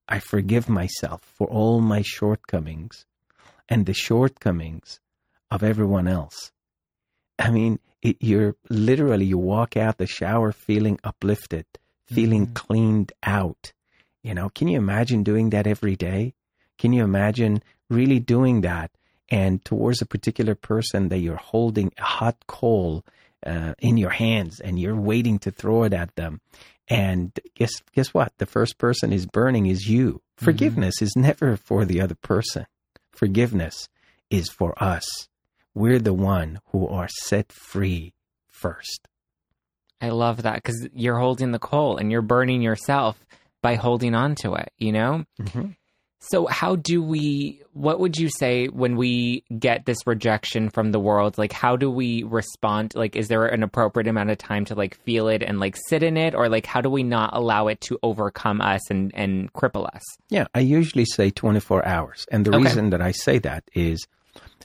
I 0.08 0.20
forgive 0.20 0.70
myself 0.70 1.22
for 1.24 1.48
all 1.48 1.82
my 1.82 2.04
shortcomings 2.04 3.06
and 3.68 3.86
the 3.86 3.94
shortcomings 3.94 5.00
of 5.50 5.64
everyone 5.64 6.08
else. 6.08 6.52
I 7.40 7.50
mean, 7.50 7.80
it, 8.02 8.18
you're 8.20 8.56
literally, 8.70 9.26
you 9.26 9.40
walk 9.40 9.76
out 9.76 9.98
the 9.98 10.06
shower 10.06 10.52
feeling 10.52 11.00
uplifted, 11.04 11.66
feeling 12.06 12.46
mm-hmm. 12.46 12.54
cleaned 12.54 13.12
out. 13.24 13.74
You 14.22 14.36
know, 14.36 14.50
can 14.50 14.68
you 14.68 14.78
imagine 14.78 15.24
doing 15.24 15.50
that 15.50 15.68
every 15.68 15.96
day? 15.96 16.36
Can 16.78 16.94
you 16.94 17.04
imagine 17.04 17.64
really 17.90 18.20
doing 18.20 18.62
that? 18.62 18.92
And 19.30 19.64
towards 19.66 20.02
a 20.02 20.06
particular 20.06 20.56
person 20.56 21.10
that 21.10 21.20
you're 21.20 21.36
holding 21.36 21.92
a 21.98 22.04
hot 22.04 22.38
coal 22.48 23.04
uh, 23.46 23.74
in 23.80 23.98
your 23.98 24.12
hands 24.12 24.60
and 24.60 24.80
you're 24.80 25.00
waiting 25.00 25.40
to 25.40 25.52
throw 25.52 25.84
it 25.84 25.94
at 25.94 26.16
them. 26.16 26.42
And 26.88 27.38
guess 27.56 27.82
guess 27.94 28.14
what? 28.14 28.34
The 28.38 28.46
first 28.46 28.78
person 28.78 29.12
is 29.12 29.26
burning 29.26 29.66
is 29.66 29.88
you. 29.88 30.22
Mm-hmm. 30.38 30.46
Forgiveness 30.46 30.96
mm-hmm. 30.98 31.06
is 31.06 31.16
never 31.16 31.58
for 31.58 31.86
the 31.86 32.02
other 32.02 32.16
person. 32.16 32.68
Forgiveness 33.12 33.90
is 34.30 34.50
for 34.50 34.82
us. 34.82 35.28
We're 35.74 36.00
the 36.00 36.14
one 36.14 36.60
who 36.72 36.88
are 36.88 37.08
set 37.10 37.52
free 37.52 38.14
first. 38.48 39.08
I 40.02 40.10
love 40.10 40.44
that 40.44 40.56
because 40.56 40.88
you're 40.94 41.20
holding 41.20 41.52
the 41.52 41.60
coal 41.60 41.98
and 41.98 42.12
you're 42.12 42.22
burning 42.22 42.62
yourself 42.62 43.26
by 43.62 43.76
holding 43.76 44.14
on 44.14 44.36
to 44.36 44.54
it, 44.56 44.72
you 44.78 44.92
know? 44.92 45.26
Mm-hmm. 45.42 45.70
So, 46.20 46.48
how 46.48 46.76
do 46.76 47.04
we, 47.04 47.62
what 47.74 48.00
would 48.00 48.18
you 48.18 48.30
say 48.30 48.68
when 48.68 48.96
we 48.96 49.44
get 49.60 49.86
this 49.86 50.08
rejection 50.08 50.70
from 50.70 50.92
the 50.92 51.00
world? 51.00 51.38
Like, 51.38 51.52
how 51.52 51.76
do 51.76 51.92
we 51.92 52.24
respond? 52.24 52.96
Like, 52.96 53.16
is 53.16 53.28
there 53.28 53.46
an 53.46 53.62
appropriate 53.62 54.08
amount 54.08 54.32
of 54.32 54.38
time 54.38 54.66
to 54.66 54.76
like 54.76 54.96
feel 55.04 55.28
it 55.28 55.44
and 55.44 55.60
like 55.60 55.78
sit 55.88 56.02
in 56.02 56.18
it? 56.18 56.34
Or 56.34 56.50
like, 56.50 56.66
how 56.66 56.82
do 56.82 56.90
we 56.90 57.04
not 57.04 57.32
allow 57.34 57.68
it 57.68 57.82
to 57.82 58.00
overcome 58.02 58.62
us 58.62 58.90
and, 58.90 59.12
and 59.14 59.54
cripple 59.54 59.88
us? 59.94 60.02
Yeah, 60.30 60.48
I 60.56 60.62
usually 60.62 61.06
say 61.06 61.30
24 61.30 61.86
hours. 61.86 62.26
And 62.32 62.44
the 62.44 62.56
okay. 62.56 62.64
reason 62.64 62.90
that 62.90 63.02
I 63.02 63.12
say 63.12 63.38
that 63.40 63.64
is 63.74 64.08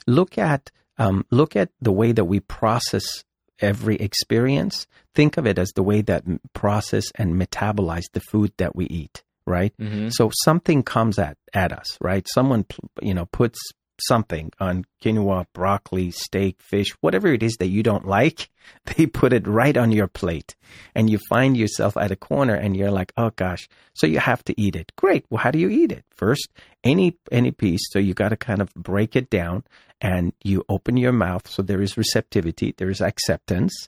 look 0.07 0.37
at, 0.37 0.71
um, 0.97 1.25
look 1.29 1.55
at 1.55 1.69
the 1.81 1.91
way 1.91 2.11
that 2.11 2.25
we 2.25 2.39
process 2.39 3.23
every 3.59 3.97
experience. 3.97 4.87
Think 5.13 5.37
of 5.37 5.45
it 5.45 5.59
as 5.59 5.69
the 5.75 5.83
way 5.83 6.01
that 6.01 6.23
process 6.53 7.11
and 7.15 7.39
metabolize 7.39 8.11
the 8.13 8.21
food 8.21 8.53
that 8.57 8.75
we 8.75 8.85
eat 8.85 9.23
right? 9.51 9.73
Mm-hmm. 9.79 10.09
So 10.09 10.31
something 10.43 10.81
comes 10.81 11.19
at, 11.19 11.37
at 11.53 11.71
us, 11.71 11.97
right? 12.01 12.25
Someone, 12.33 12.65
you 13.01 13.13
know, 13.13 13.25
puts 13.27 13.59
something 14.07 14.51
on 14.59 14.85
quinoa, 15.03 15.45
broccoli, 15.53 16.11
steak, 16.11 16.57
fish, 16.61 16.89
whatever 17.01 17.27
it 17.27 17.43
is 17.43 17.55
that 17.59 17.67
you 17.67 17.83
don't 17.83 18.07
like, 18.07 18.49
they 18.85 19.05
put 19.05 19.33
it 19.33 19.47
right 19.47 19.75
on 19.75 19.91
your 19.91 20.07
plate. 20.07 20.55
And 20.95 21.09
you 21.09 21.19
find 21.29 21.57
yourself 21.57 21.97
at 21.97 22.11
a 22.11 22.15
corner 22.15 22.55
and 22.55 22.75
you're 22.75 22.91
like, 22.91 23.13
oh 23.17 23.31
gosh, 23.35 23.67
so 23.93 24.07
you 24.07 24.19
have 24.19 24.43
to 24.45 24.61
eat 24.61 24.75
it. 24.75 24.91
Great. 24.95 25.25
Well, 25.29 25.43
how 25.43 25.51
do 25.51 25.59
you 25.59 25.69
eat 25.69 25.91
it? 25.91 26.05
First, 26.11 26.49
any 26.83 27.17
any 27.31 27.51
piece, 27.51 27.81
so 27.91 27.99
you 27.99 28.13
got 28.13 28.29
to 28.29 28.37
kind 28.37 28.61
of 28.61 28.73
break 28.73 29.15
it 29.15 29.29
down 29.29 29.63
and 29.99 30.33
you 30.43 30.63
open 30.67 30.97
your 30.97 31.11
mouth 31.11 31.47
so 31.47 31.61
there 31.61 31.81
is 31.81 31.97
receptivity, 31.97 32.73
there 32.77 32.89
is 32.89 33.01
acceptance 33.01 33.87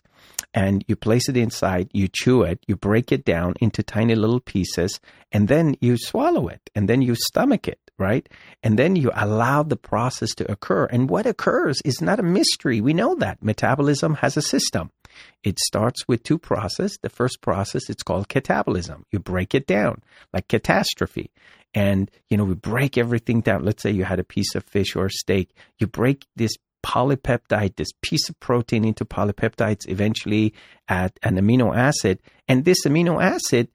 and 0.53 0.83
you 0.87 0.95
place 0.95 1.27
it 1.27 1.37
inside, 1.37 1.89
you 1.93 2.07
chew 2.07 2.43
it, 2.43 2.63
you 2.67 2.75
break 2.75 3.11
it 3.11 3.25
down 3.25 3.53
into 3.59 3.81
tiny 3.81 4.15
little 4.15 4.39
pieces, 4.39 4.99
and 5.31 5.47
then 5.47 5.75
you 5.81 5.97
swallow 5.97 6.47
it, 6.47 6.61
and 6.75 6.87
then 6.87 7.01
you 7.01 7.15
stomach 7.15 7.67
it, 7.67 7.79
right? 7.97 8.27
And 8.61 8.77
then 8.77 8.95
you 8.95 9.11
allow 9.13 9.63
the 9.63 9.75
process 9.75 10.33
to 10.35 10.51
occur. 10.51 10.85
And 10.85 11.09
what 11.09 11.25
occurs 11.25 11.81
is 11.85 12.01
not 12.01 12.19
a 12.19 12.23
mystery. 12.23 12.81
We 12.81 12.93
know 12.93 13.15
that 13.15 13.43
metabolism 13.43 14.15
has 14.15 14.37
a 14.37 14.41
system. 14.41 14.91
It 15.43 15.59
starts 15.59 16.07
with 16.07 16.23
two 16.23 16.39
processes. 16.39 16.97
The 17.01 17.09
first 17.09 17.41
process, 17.41 17.89
it's 17.89 18.03
called 18.03 18.29
catabolism. 18.29 19.03
You 19.11 19.19
break 19.19 19.53
it 19.53 19.67
down, 19.67 20.01
like 20.33 20.47
catastrophe. 20.47 21.31
And, 21.75 22.09
you 22.29 22.37
know, 22.37 22.45
we 22.45 22.55
break 22.55 22.97
everything 22.97 23.41
down. 23.41 23.63
Let's 23.63 23.81
say 23.81 23.91
you 23.91 24.05
had 24.05 24.19
a 24.19 24.23
piece 24.23 24.55
of 24.55 24.63
fish 24.63 24.95
or 24.95 25.09
steak. 25.09 25.49
You 25.79 25.87
break 25.87 26.25
this 26.35 26.53
polypeptide, 26.83 27.75
this 27.75 27.91
piece 28.01 28.29
of 28.29 28.39
protein 28.39 28.85
into 28.85 29.05
polypeptides, 29.05 29.87
eventually 29.87 30.53
at 30.87 31.17
an 31.23 31.35
amino 31.37 31.75
acid. 31.75 32.19
And 32.47 32.65
this 32.65 32.85
amino 32.85 33.23
acid 33.23 33.69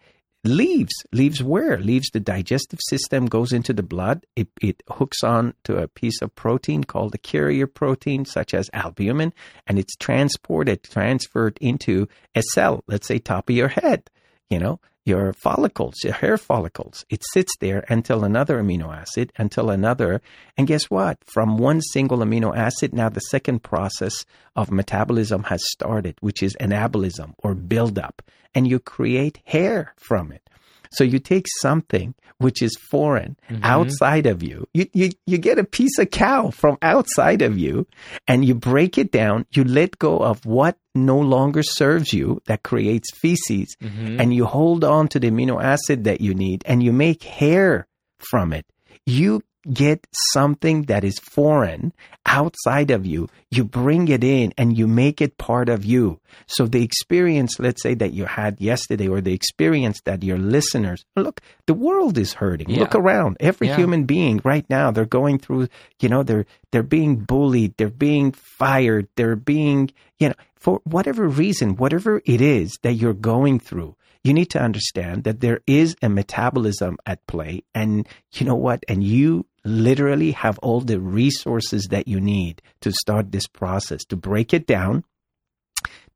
leaves. 0.44 0.92
Leaves 1.12 1.42
where? 1.42 1.78
Leaves 1.78 2.10
the 2.12 2.20
digestive 2.20 2.80
system, 2.88 3.26
goes 3.26 3.52
into 3.52 3.72
the 3.72 3.82
blood. 3.82 4.26
It, 4.36 4.48
it 4.60 4.82
hooks 4.88 5.22
on 5.22 5.54
to 5.64 5.78
a 5.78 5.88
piece 5.88 6.22
of 6.22 6.34
protein 6.34 6.84
called 6.84 7.14
a 7.14 7.18
carrier 7.18 7.66
protein, 7.66 8.24
such 8.24 8.54
as 8.54 8.70
albumin, 8.72 9.32
and 9.66 9.78
it's 9.78 9.96
transported, 9.96 10.82
transferred 10.84 11.58
into 11.60 12.08
a 12.34 12.42
cell, 12.42 12.84
let's 12.86 13.06
say 13.06 13.18
top 13.18 13.48
of 13.50 13.56
your 13.56 13.68
head. 13.68 14.10
You 14.48 14.58
know, 14.58 14.80
your 15.08 15.32
follicles, 15.32 15.94
your 16.04 16.12
hair 16.12 16.36
follicles. 16.36 17.04
It 17.08 17.24
sits 17.32 17.56
there 17.58 17.84
until 17.88 18.22
another 18.22 18.62
amino 18.62 18.94
acid, 18.94 19.32
until 19.36 19.70
another. 19.70 20.20
And 20.56 20.66
guess 20.66 20.84
what? 20.84 21.18
From 21.24 21.58
one 21.58 21.80
single 21.80 22.18
amino 22.18 22.56
acid, 22.56 22.92
now 22.92 23.08
the 23.08 23.20
second 23.20 23.62
process 23.62 24.24
of 24.54 24.70
metabolism 24.70 25.44
has 25.44 25.60
started, 25.70 26.16
which 26.20 26.42
is 26.42 26.54
anabolism 26.60 27.34
or 27.38 27.54
buildup. 27.54 28.22
And 28.54 28.68
you 28.68 28.78
create 28.78 29.40
hair 29.44 29.94
from 29.96 30.30
it. 30.30 30.48
So 30.90 31.04
you 31.04 31.18
take 31.18 31.46
something 31.60 32.14
which 32.38 32.62
is 32.62 32.76
foreign 32.90 33.36
mm-hmm. 33.50 33.64
outside 33.64 34.26
of 34.26 34.42
you. 34.42 34.66
you. 34.72 34.86
You 34.92 35.10
you 35.26 35.38
get 35.38 35.58
a 35.58 35.64
piece 35.64 35.98
of 35.98 36.10
cow 36.10 36.50
from 36.50 36.78
outside 36.82 37.42
of 37.42 37.58
you 37.58 37.86
and 38.26 38.44
you 38.44 38.54
break 38.54 38.96
it 38.96 39.10
down, 39.10 39.46
you 39.52 39.64
let 39.64 39.98
go 39.98 40.18
of 40.18 40.46
what 40.46 40.78
no 40.94 41.18
longer 41.18 41.62
serves 41.62 42.12
you 42.12 42.40
that 42.46 42.62
creates 42.62 43.10
feces 43.20 43.76
mm-hmm. 43.82 44.20
and 44.20 44.34
you 44.34 44.44
hold 44.44 44.84
on 44.84 45.08
to 45.08 45.18
the 45.18 45.30
amino 45.30 45.62
acid 45.62 46.04
that 46.04 46.20
you 46.20 46.34
need 46.34 46.62
and 46.66 46.82
you 46.82 46.92
make 46.92 47.22
hair 47.22 47.86
from 48.18 48.52
it. 48.52 48.66
You 49.06 49.42
get 49.72 50.06
something 50.32 50.82
that 50.82 51.04
is 51.04 51.18
foreign 51.18 51.92
outside 52.26 52.90
of 52.90 53.06
you, 53.06 53.28
you 53.50 53.64
bring 53.64 54.08
it 54.08 54.22
in 54.22 54.52
and 54.58 54.76
you 54.76 54.86
make 54.86 55.20
it 55.20 55.38
part 55.38 55.68
of 55.68 55.84
you. 55.84 56.20
So 56.46 56.66
the 56.66 56.82
experience, 56.82 57.58
let's 57.58 57.82
say 57.82 57.94
that 57.94 58.12
you 58.12 58.26
had 58.26 58.60
yesterday 58.60 59.08
or 59.08 59.20
the 59.20 59.32
experience 59.32 60.00
that 60.04 60.22
your 60.22 60.38
listeners, 60.38 61.04
look, 61.16 61.40
the 61.66 61.74
world 61.74 62.18
is 62.18 62.34
hurting. 62.34 62.70
Yeah. 62.70 62.80
Look 62.80 62.94
around. 62.94 63.38
Every 63.40 63.68
yeah. 63.68 63.76
human 63.76 64.04
being 64.04 64.40
right 64.44 64.68
now, 64.68 64.90
they're 64.90 65.04
going 65.04 65.38
through, 65.38 65.68
you 66.00 66.08
know, 66.08 66.22
they're, 66.22 66.46
they're 66.70 66.82
being 66.82 67.16
bullied. 67.16 67.74
They're 67.76 67.88
being 67.88 68.32
fired. 68.32 69.08
They're 69.16 69.36
being, 69.36 69.90
you 70.18 70.28
know, 70.28 70.34
for 70.56 70.80
whatever 70.84 71.26
reason, 71.28 71.76
whatever 71.76 72.20
it 72.24 72.40
is 72.40 72.78
that 72.82 72.94
you're 72.94 73.14
going 73.14 73.60
through, 73.60 73.96
you 74.24 74.34
need 74.34 74.50
to 74.50 74.60
understand 74.60 75.24
that 75.24 75.40
there 75.40 75.60
is 75.66 75.96
a 76.02 76.08
metabolism 76.08 76.98
at 77.06 77.26
play. 77.26 77.62
And 77.74 78.06
you 78.32 78.44
know 78.44 78.56
what? 78.56 78.84
And 78.88 79.02
you 79.02 79.46
literally 79.64 80.32
have 80.32 80.58
all 80.58 80.80
the 80.80 81.00
resources 81.00 81.88
that 81.90 82.08
you 82.08 82.20
need 82.20 82.62
to 82.80 82.92
start 82.92 83.32
this 83.32 83.46
process, 83.46 84.04
to 84.06 84.16
break 84.16 84.54
it 84.54 84.66
down, 84.66 85.04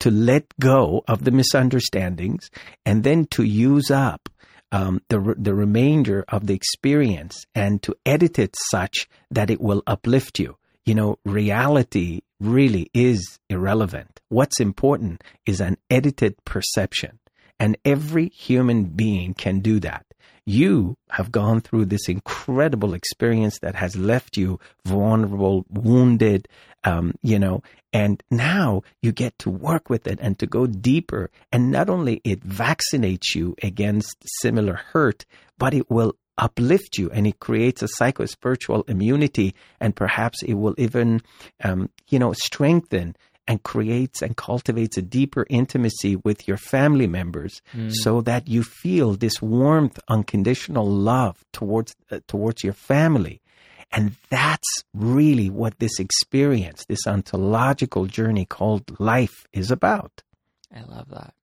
to 0.01 0.11
let 0.11 0.45
go 0.61 1.03
of 1.09 1.25
the 1.25 1.31
misunderstandings, 1.31 2.51
and 2.85 3.05
then 3.05 3.27
to 3.27 3.43
use 3.43 3.91
up 3.91 4.29
um, 4.73 5.01
the 5.09 5.35
the 5.39 5.55
remainder 5.55 6.25
of 6.29 6.47
the 6.47 6.55
experience 6.55 7.45
and 7.55 7.83
to 7.83 7.95
edit 8.07 8.39
it 8.39 8.57
such 8.71 9.09
that 9.31 9.51
it 9.51 9.61
will 9.61 9.83
uplift 9.87 10.39
you. 10.39 10.57
You 10.87 10.95
know, 10.95 11.19
reality 11.25 12.23
really 12.41 12.91
is 12.95 13.39
irrelevant. 13.49 14.21
What's 14.29 14.61
important 14.61 15.23
is 15.47 15.61
an 15.61 15.77
edited 15.91 16.43
perception 16.45 17.21
And 17.63 17.77
every 17.85 18.31
human 18.31 18.87
being 18.87 19.35
can 19.35 19.61
do 19.61 19.79
that. 19.81 20.05
You 20.45 20.97
have 21.11 21.31
gone 21.31 21.61
through 21.61 21.87
this 21.87 22.09
incredible 22.09 22.95
experience 22.95 23.61
that 23.61 23.77
has 23.77 23.95
left 23.97 24.37
you 24.37 24.59
vulnerable, 24.85 25.65
wounded, 25.71 26.49
um, 26.85 27.15
you 27.23 27.39
know, 27.39 27.63
and 27.93 28.23
now 28.31 28.83
you 29.03 29.13
get 29.13 29.39
to 29.41 29.51
work 29.51 29.89
with 29.89 30.07
it 30.07 30.19
and 30.21 30.39
to 30.41 30.47
go 30.47 30.67
deeper. 30.67 31.31
And 31.53 31.71
not 31.71 31.89
only 31.89 32.21
it 32.25 32.41
vaccinates 32.41 33.35
you 33.35 33.55
against 33.63 34.17
similar 34.41 34.75
hurt, 34.75 35.27
but 35.59 35.75
it 35.75 35.89
will 35.91 36.17
uplift 36.39 36.99
you 36.99 37.11
and 37.11 37.27
it 37.27 37.39
creates 37.39 37.83
a 37.83 37.89
psycho-spiritual 37.89 38.83
immunity 38.89 39.55
and 39.81 39.95
perhaps 39.95 40.43
it 40.43 40.55
will 40.55 40.75
even 40.79 41.21
um, 41.63 41.91
you 42.09 42.19
know 42.19 42.33
strengthen 42.33 43.15
and 43.47 43.63
creates 43.63 44.23
and 44.23 44.37
cultivates 44.37 44.97
a 44.97 45.03
deeper 45.03 45.47
intimacy 45.51 46.17
with 46.17 46.47
your 46.47 46.57
family 46.57 47.07
members 47.07 47.61
mm. 47.75 47.93
so 47.93 48.21
that 48.21 48.49
you 48.49 48.63
feel 48.63 49.15
this 49.15 49.43
warmth 49.43 49.99
unconditional 50.09 50.89
love 50.89 51.45
towards 51.53 51.95
uh, 52.11 52.21
towards 52.29 52.63
your 52.63 52.73
family 52.73 53.41
and 53.91 54.17
that's 54.31 54.85
really 54.95 55.51
what 55.51 55.79
this 55.79 55.99
experience 55.99 56.85
this 56.87 57.07
ontological 57.07 58.07
journey 58.07 58.45
called 58.45 58.99
life 59.01 59.47
is 59.53 59.71
about 59.71 60.23
i 60.75 60.83
love 60.83 61.09
that 61.11 61.35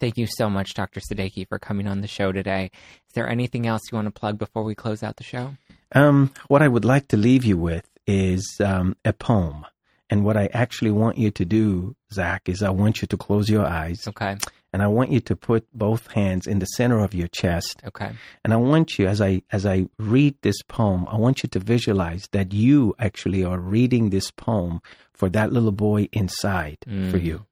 Thank 0.00 0.18
you 0.18 0.26
so 0.26 0.50
much, 0.50 0.74
Dr. 0.74 1.00
Sadeghi, 1.00 1.48
for 1.48 1.58
coming 1.58 1.86
on 1.86 2.00
the 2.00 2.08
show 2.08 2.32
today. 2.32 2.70
Is 2.74 3.14
there 3.14 3.28
anything 3.28 3.66
else 3.66 3.80
you 3.90 3.96
want 3.96 4.06
to 4.06 4.20
plug 4.20 4.38
before 4.38 4.64
we 4.64 4.74
close 4.74 5.02
out 5.02 5.16
the 5.16 5.24
show? 5.24 5.56
Um, 5.92 6.32
what 6.48 6.62
I 6.62 6.68
would 6.68 6.84
like 6.84 7.08
to 7.08 7.16
leave 7.16 7.44
you 7.44 7.56
with 7.56 7.88
is 8.06 8.56
um, 8.62 8.96
a 9.04 9.12
poem. 9.12 9.64
And 10.10 10.24
what 10.24 10.36
I 10.36 10.48
actually 10.52 10.90
want 10.90 11.18
you 11.18 11.30
to 11.30 11.44
do, 11.44 11.96
Zach, 12.12 12.48
is 12.48 12.62
I 12.62 12.70
want 12.70 13.00
you 13.00 13.08
to 13.08 13.16
close 13.16 13.48
your 13.48 13.66
eyes. 13.66 14.06
Okay. 14.06 14.36
And 14.72 14.82
I 14.82 14.88
want 14.88 15.10
you 15.10 15.20
to 15.20 15.36
put 15.36 15.66
both 15.72 16.10
hands 16.12 16.46
in 16.46 16.58
the 16.58 16.66
center 16.66 16.98
of 16.98 17.14
your 17.14 17.28
chest. 17.28 17.80
Okay. 17.86 18.10
And 18.44 18.52
I 18.52 18.56
want 18.56 18.98
you, 18.98 19.06
as 19.06 19.20
I 19.20 19.42
as 19.52 19.64
I 19.64 19.86
read 19.98 20.34
this 20.42 20.62
poem, 20.62 21.06
I 21.08 21.16
want 21.16 21.42
you 21.42 21.48
to 21.50 21.60
visualize 21.60 22.28
that 22.32 22.52
you 22.52 22.94
actually 22.98 23.44
are 23.44 23.58
reading 23.58 24.10
this 24.10 24.30
poem 24.30 24.80
for 25.12 25.28
that 25.30 25.52
little 25.52 25.72
boy 25.72 26.08
inside 26.12 26.78
mm. 26.86 27.10
for 27.10 27.18
you. 27.18 27.46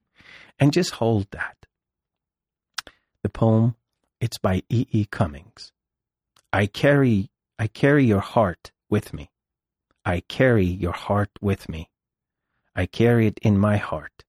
And 0.59 0.73
just 0.73 0.91
hold 0.93 1.29
that. 1.31 1.57
The 3.23 3.29
poem, 3.29 3.77
it's 4.21 4.39
by 4.39 4.63
E. 4.69 4.87
E. 4.91 5.05
Cummings. 5.05 5.73
I 6.53 6.67
carry, 6.67 7.31
I 7.59 7.69
carry 7.69 8.05
your 8.05 8.21
heart 8.21 8.73
with 8.91 9.15
me. 9.15 9.31
I 10.05 10.21
carry 10.21 10.67
your 10.67 10.93
heart 10.93 11.31
with 11.41 11.69
me. 11.69 11.89
I 12.75 12.87
carry 12.87 13.27
it 13.27 13.39
in 13.43 13.59
my 13.59 13.77
heart. 13.77 14.25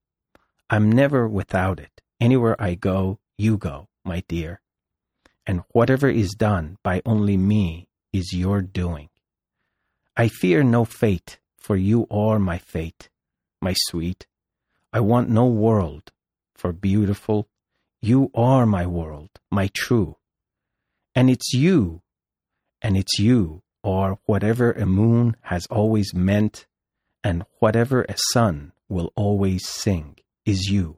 I'm 0.70 0.92
never 0.92 1.28
without 1.28 1.80
it. 1.80 2.02
Anywhere 2.20 2.56
I 2.62 2.76
go, 2.76 3.20
you 3.38 3.58
go, 3.58 3.88
my 4.04 4.24
dear. 4.28 4.62
And 5.46 5.64
whatever 5.70 6.10
is 6.10 6.32
done 6.32 6.78
by 6.84 7.02
only 7.06 7.38
me 7.38 7.88
is 8.12 8.34
your 8.34 8.62
doing. 8.62 9.10
I 10.16 10.28
fear 10.28 10.64
no 10.64 10.86
fate, 10.86 11.40
for 11.58 11.76
you 11.76 12.08
are 12.12 12.40
my 12.40 12.58
fate, 12.58 13.10
my 13.62 13.74
sweet. 13.88 14.28
I 14.92 15.00
want 15.00 15.30
no 15.30 15.48
world, 15.48 16.12
for 16.56 16.72
beautiful 16.72 17.48
you 18.06 18.30
are 18.36 18.66
my 18.66 18.86
world, 18.86 19.30
my 19.50 19.70
true. 19.74 20.18
And 21.16 21.30
it's 21.30 21.54
you, 21.54 22.02
and 22.82 22.98
it's 22.98 23.18
you, 23.18 23.64
or 23.82 24.20
whatever 24.26 24.74
a 24.74 24.86
moon 24.86 25.38
has 25.44 25.66
always 25.68 26.14
meant, 26.14 26.68
and 27.24 27.44
whatever 27.60 28.04
a 28.04 28.16
sun 28.32 28.74
will 28.90 29.12
always 29.16 29.68
sing, 29.68 30.18
is 30.46 30.70
you. 30.70 30.98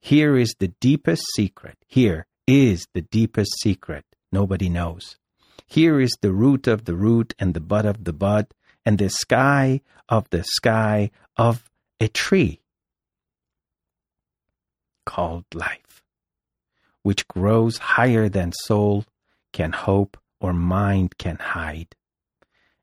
Here 0.00 0.36
is 0.36 0.54
the 0.58 0.68
deepest 0.68 1.22
secret. 1.34 1.76
Here 1.86 2.26
is 2.46 2.86
the 2.94 3.02
deepest 3.02 3.50
secret 3.60 4.04
nobody 4.30 4.68
knows. 4.68 5.16
Here 5.66 6.00
is 6.00 6.16
the 6.20 6.32
root 6.32 6.66
of 6.66 6.84
the 6.84 6.94
root 6.94 7.34
and 7.38 7.54
the 7.54 7.60
bud 7.60 7.84
of 7.84 8.04
the 8.04 8.12
bud 8.12 8.46
and 8.84 8.98
the 8.98 9.10
sky 9.10 9.80
of 10.08 10.28
the 10.30 10.44
sky 10.44 11.10
of 11.36 11.70
a 12.00 12.08
tree 12.08 12.60
called 15.04 15.44
life, 15.54 16.02
which 17.02 17.28
grows 17.28 17.78
higher 17.78 18.28
than 18.28 18.52
soul 18.52 19.04
can 19.52 19.72
hope 19.72 20.16
or 20.40 20.52
mind 20.52 21.18
can 21.18 21.36
hide. 21.36 21.94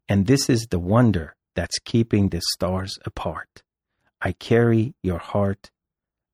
And 0.07 0.27
this 0.27 0.49
is 0.49 0.67
the 0.67 0.79
wonder 0.79 1.34
that's 1.55 1.79
keeping 1.79 2.29
the 2.29 2.41
stars 2.53 2.97
apart. 3.05 3.63
I 4.21 4.33
carry 4.33 4.93
your 5.01 5.19
heart, 5.19 5.71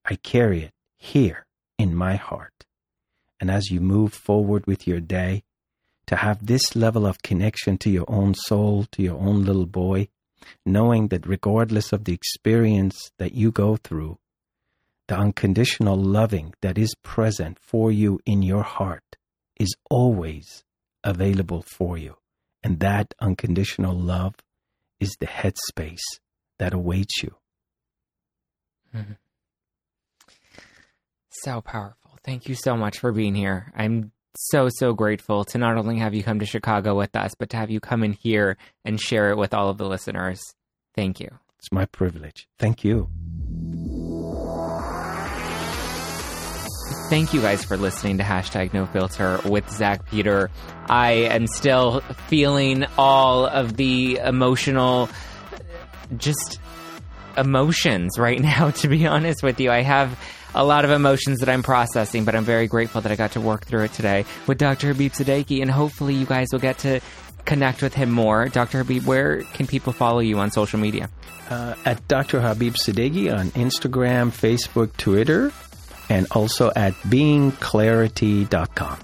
I 0.05 0.15
carry 0.15 0.63
it 0.63 0.73
here 0.97 1.45
in 1.77 1.95
my 1.95 2.15
heart. 2.15 2.65
And 3.39 3.49
as 3.49 3.71
you 3.71 3.81
move 3.81 4.13
forward 4.13 4.67
with 4.67 4.87
your 4.87 4.99
day, 4.99 5.43
to 6.07 6.17
have 6.17 6.45
this 6.45 6.75
level 6.75 7.05
of 7.05 7.21
connection 7.21 7.77
to 7.77 7.89
your 7.89 8.05
own 8.07 8.33
soul, 8.33 8.85
to 8.91 9.01
your 9.01 9.17
own 9.17 9.45
little 9.45 9.65
boy, 9.65 10.09
knowing 10.65 11.07
that 11.07 11.25
regardless 11.25 11.93
of 11.93 12.03
the 12.03 12.13
experience 12.13 13.11
that 13.17 13.33
you 13.33 13.51
go 13.51 13.77
through, 13.77 14.17
the 15.07 15.17
unconditional 15.17 15.95
loving 15.95 16.53
that 16.61 16.77
is 16.77 16.95
present 17.01 17.57
for 17.59 17.91
you 17.91 18.19
in 18.25 18.41
your 18.41 18.63
heart 18.63 19.17
is 19.57 19.75
always 19.89 20.63
available 21.03 21.61
for 21.61 21.97
you. 21.97 22.17
And 22.63 22.79
that 22.79 23.13
unconditional 23.19 23.97
love 23.97 24.35
is 25.01 25.17
the 25.19 25.27
headspace 25.27 25.99
that 26.59 26.73
awaits 26.73 27.21
you. 27.21 27.35
Mm-hmm. 28.95 29.13
So 31.29 31.59
powerful. 31.59 32.11
Thank 32.23 32.47
you 32.47 32.55
so 32.55 32.77
much 32.77 32.99
for 32.99 33.11
being 33.11 33.35
here. 33.35 33.73
I'm 33.75 34.11
so, 34.37 34.69
so 34.69 34.93
grateful 34.93 35.43
to 35.45 35.57
not 35.57 35.77
only 35.77 35.97
have 35.97 36.13
you 36.13 36.23
come 36.23 36.39
to 36.39 36.45
Chicago 36.45 36.95
with 36.95 37.15
us, 37.15 37.33
but 37.37 37.49
to 37.49 37.57
have 37.57 37.71
you 37.71 37.79
come 37.79 38.03
in 38.03 38.13
here 38.13 38.57
and 38.85 39.01
share 39.01 39.31
it 39.31 39.37
with 39.37 39.53
all 39.53 39.69
of 39.69 39.77
the 39.77 39.87
listeners. 39.87 40.39
Thank 40.95 41.19
you. 41.19 41.29
It's 41.57 41.71
my 41.71 41.85
privilege. 41.85 42.47
Thank 42.59 42.83
you. 42.83 43.09
Thank 47.11 47.33
you 47.33 47.41
guys 47.41 47.65
for 47.65 47.75
listening 47.75 48.19
to 48.19 48.23
hashtag 48.23 48.73
no 48.73 48.85
filter 48.85 49.41
with 49.43 49.69
Zach 49.69 50.05
Peter. 50.05 50.49
I 50.87 51.11
am 51.11 51.45
still 51.45 51.99
feeling 52.29 52.85
all 52.97 53.45
of 53.45 53.75
the 53.75 54.21
emotional, 54.23 55.09
just 56.15 56.61
emotions 57.35 58.17
right 58.17 58.39
now, 58.41 58.69
to 58.71 58.87
be 58.87 59.05
honest 59.07 59.43
with 59.43 59.59
you. 59.59 59.69
I 59.69 59.81
have 59.81 60.17
a 60.55 60.63
lot 60.63 60.85
of 60.85 60.91
emotions 60.91 61.39
that 61.39 61.49
I'm 61.49 61.63
processing, 61.63 62.23
but 62.23 62.33
I'm 62.33 62.45
very 62.45 62.67
grateful 62.67 63.01
that 63.01 63.11
I 63.11 63.17
got 63.17 63.33
to 63.33 63.41
work 63.41 63.65
through 63.65 63.83
it 63.83 63.91
today 63.91 64.23
with 64.47 64.57
Dr. 64.57 64.93
Habib 64.93 65.11
Sadeghi, 65.11 65.61
and 65.61 65.69
hopefully 65.69 66.13
you 66.13 66.25
guys 66.25 66.47
will 66.53 66.59
get 66.59 66.77
to 66.77 67.01
connect 67.43 67.81
with 67.81 67.93
him 67.93 68.09
more. 68.09 68.47
Dr. 68.47 68.77
Habib, 68.77 69.03
where 69.05 69.41
can 69.41 69.67
people 69.67 69.91
follow 69.91 70.19
you 70.19 70.39
on 70.39 70.49
social 70.49 70.79
media? 70.79 71.09
Uh, 71.49 71.75
at 71.83 72.07
Dr. 72.07 72.39
Habib 72.39 72.75
Sadeghi 72.75 73.37
on 73.37 73.49
Instagram, 73.49 74.29
Facebook, 74.31 74.95
Twitter 74.95 75.51
and 76.11 76.27
also 76.31 76.71
at 76.75 76.93
beingclarity.com. 77.07 78.97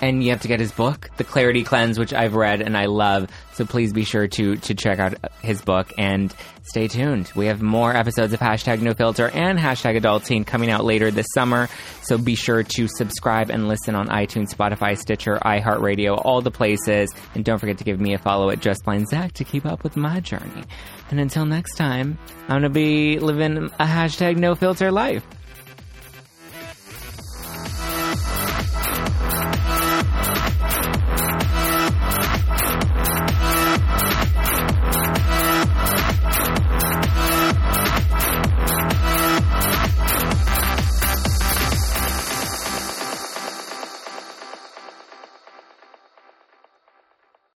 And 0.00 0.24
you 0.24 0.30
have 0.30 0.42
to 0.42 0.48
get 0.48 0.60
his 0.60 0.72
book, 0.72 1.08
The 1.16 1.24
Clarity 1.24 1.62
Cleanse, 1.62 1.98
which 1.98 2.12
I've 2.12 2.34
read 2.34 2.60
and 2.60 2.76
I 2.76 2.86
love. 2.86 3.28
So 3.52 3.64
please 3.64 3.92
be 3.92 4.04
sure 4.04 4.26
to 4.26 4.56
to 4.56 4.74
check 4.74 4.98
out 4.98 5.14
his 5.40 5.62
book 5.62 5.92
and 5.96 6.34
stay 6.64 6.88
tuned. 6.88 7.30
We 7.34 7.46
have 7.46 7.62
more 7.62 7.96
episodes 7.96 8.32
of 8.34 8.40
hashtag 8.40 8.82
No 8.82 8.92
Filter 8.92 9.28
and 9.28 9.58
hashtag 9.58 9.96
Adult 9.96 10.24
Teen 10.24 10.44
coming 10.44 10.70
out 10.70 10.84
later 10.84 11.10
this 11.10 11.26
summer. 11.32 11.68
So 12.02 12.18
be 12.18 12.34
sure 12.34 12.62
to 12.62 12.88
subscribe 12.88 13.50
and 13.50 13.68
listen 13.68 13.94
on 13.94 14.08
iTunes, 14.08 14.52
Spotify, 14.52 14.98
Stitcher, 14.98 15.38
iHeartRadio, 15.42 16.20
all 16.22 16.42
the 16.42 16.50
places. 16.50 17.10
And 17.34 17.44
don't 17.44 17.58
forget 17.58 17.78
to 17.78 17.84
give 17.84 18.00
me 18.00 18.14
a 18.14 18.18
follow 18.18 18.50
at 18.50 18.60
Just 18.60 18.84
Plain 18.84 19.06
Zach 19.06 19.32
to 19.34 19.44
keep 19.44 19.64
up 19.64 19.84
with 19.84 19.96
my 19.96 20.20
journey. 20.20 20.64
And 21.10 21.20
until 21.20 21.46
next 21.46 21.76
time, 21.76 22.18
I'm 22.42 22.48
gonna 22.48 22.68
be 22.68 23.18
living 23.20 23.56
a 23.78 23.86
hashtag 23.86 24.36
No 24.36 24.54
Filter 24.54 24.90
life. 24.90 25.24